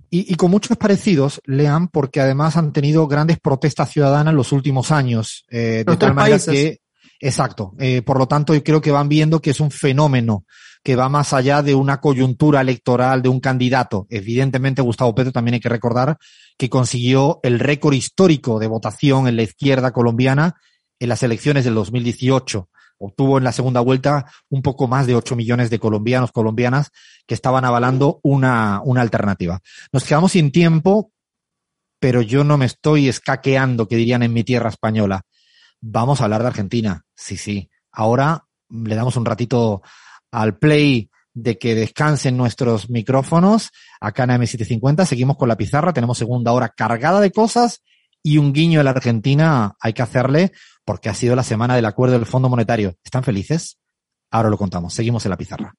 Y, 0.09 0.33
y, 0.33 0.35
con 0.35 0.49
muchos 0.49 0.77
parecidos, 0.77 1.41
Lean, 1.45 1.89
porque 1.89 2.21
además 2.21 2.57
han 2.57 2.73
tenido 2.73 3.07
grandes 3.07 3.39
protestas 3.39 3.91
ciudadanas 3.91 4.31
en 4.31 4.37
los 4.37 4.51
últimos 4.51 4.91
años. 4.91 5.45
Eh, 5.51 5.83
de 5.85 5.97
tal 5.97 6.15
manera 6.15 6.37
países. 6.37 6.53
que, 6.53 6.79
exacto. 7.27 7.73
Eh, 7.79 8.01
por 8.01 8.17
lo 8.17 8.27
tanto, 8.27 8.53
yo 8.53 8.63
creo 8.63 8.81
que 8.81 8.91
van 8.91 9.09
viendo 9.09 9.41
que 9.41 9.51
es 9.51 9.59
un 9.59 9.71
fenómeno 9.71 10.45
que 10.83 10.95
va 10.97 11.07
más 11.07 11.31
allá 11.33 11.63
de 11.63 11.75
una 11.75 12.01
coyuntura 12.01 12.61
electoral 12.61 13.21
de 13.21 13.29
un 13.29 13.39
candidato. 13.39 14.05
Evidentemente, 14.09 14.81
Gustavo 14.81 15.15
Petro 15.15 15.31
también 15.31 15.55
hay 15.55 15.59
que 15.61 15.69
recordar 15.69 16.17
que 16.57 16.69
consiguió 16.69 17.39
el 17.43 17.59
récord 17.59 17.93
histórico 17.93 18.59
de 18.59 18.67
votación 18.67 19.27
en 19.27 19.37
la 19.37 19.43
izquierda 19.43 19.91
colombiana 19.91 20.55
en 20.99 21.09
las 21.09 21.23
elecciones 21.23 21.63
del 21.63 21.75
2018. 21.75 22.69
Obtuvo 22.97 23.37
en 23.37 23.43
la 23.43 23.53
segunda 23.53 23.79
vuelta 23.79 24.25
un 24.49 24.61
poco 24.61 24.87
más 24.87 25.07
de 25.07 25.15
8 25.15 25.35
millones 25.35 25.69
de 25.69 25.79
colombianos, 25.79 26.31
colombianas 26.31 26.91
que 27.25 27.33
estaban 27.33 27.65
avalando 27.65 28.19
una, 28.23 28.81
una 28.83 29.01
alternativa. 29.01 29.61
Nos 29.91 30.03
quedamos 30.03 30.33
sin 30.33 30.51
tiempo, 30.51 31.11
pero 31.99 32.21
yo 32.21 32.43
no 32.43 32.57
me 32.57 32.65
estoy 32.65 33.07
escaqueando, 33.07 33.87
que 33.87 33.95
dirían 33.95 34.23
en 34.23 34.33
mi 34.33 34.43
tierra 34.43 34.69
española. 34.69 35.21
Vamos 35.81 36.21
a 36.21 36.25
hablar 36.25 36.41
de 36.41 36.47
Argentina. 36.47 37.03
Sí, 37.23 37.37
sí. 37.37 37.69
Ahora 37.89 38.45
le 38.69 38.95
damos 38.95 39.15
un 39.15 39.23
ratito 39.23 39.81
al 40.29 40.57
play 40.57 41.09
de 41.33 41.57
que 41.57 41.73
descansen 41.73 42.35
nuestros 42.35 42.89
micrófonos 42.89 43.71
acá 44.01 44.25
en 44.25 44.31
M750. 44.31 45.05
Seguimos 45.05 45.37
con 45.37 45.47
la 45.47 45.55
pizarra. 45.55 45.93
Tenemos 45.93 46.17
segunda 46.17 46.51
hora 46.51 46.67
cargada 46.67 47.21
de 47.21 47.31
cosas 47.31 47.81
y 48.21 48.39
un 48.39 48.51
guiño 48.51 48.81
a 48.81 48.83
la 48.83 48.89
Argentina 48.89 49.73
hay 49.79 49.93
que 49.93 50.01
hacerle 50.01 50.51
porque 50.83 51.07
ha 51.07 51.13
sido 51.13 51.33
la 51.37 51.43
semana 51.43 51.77
del 51.77 51.85
acuerdo 51.85 52.15
del 52.15 52.25
Fondo 52.25 52.49
Monetario. 52.49 52.97
¿Están 53.05 53.23
felices? 53.23 53.77
Ahora 54.29 54.49
lo 54.49 54.57
contamos. 54.57 54.93
Seguimos 54.93 55.25
en 55.25 55.29
la 55.29 55.37
pizarra. 55.37 55.71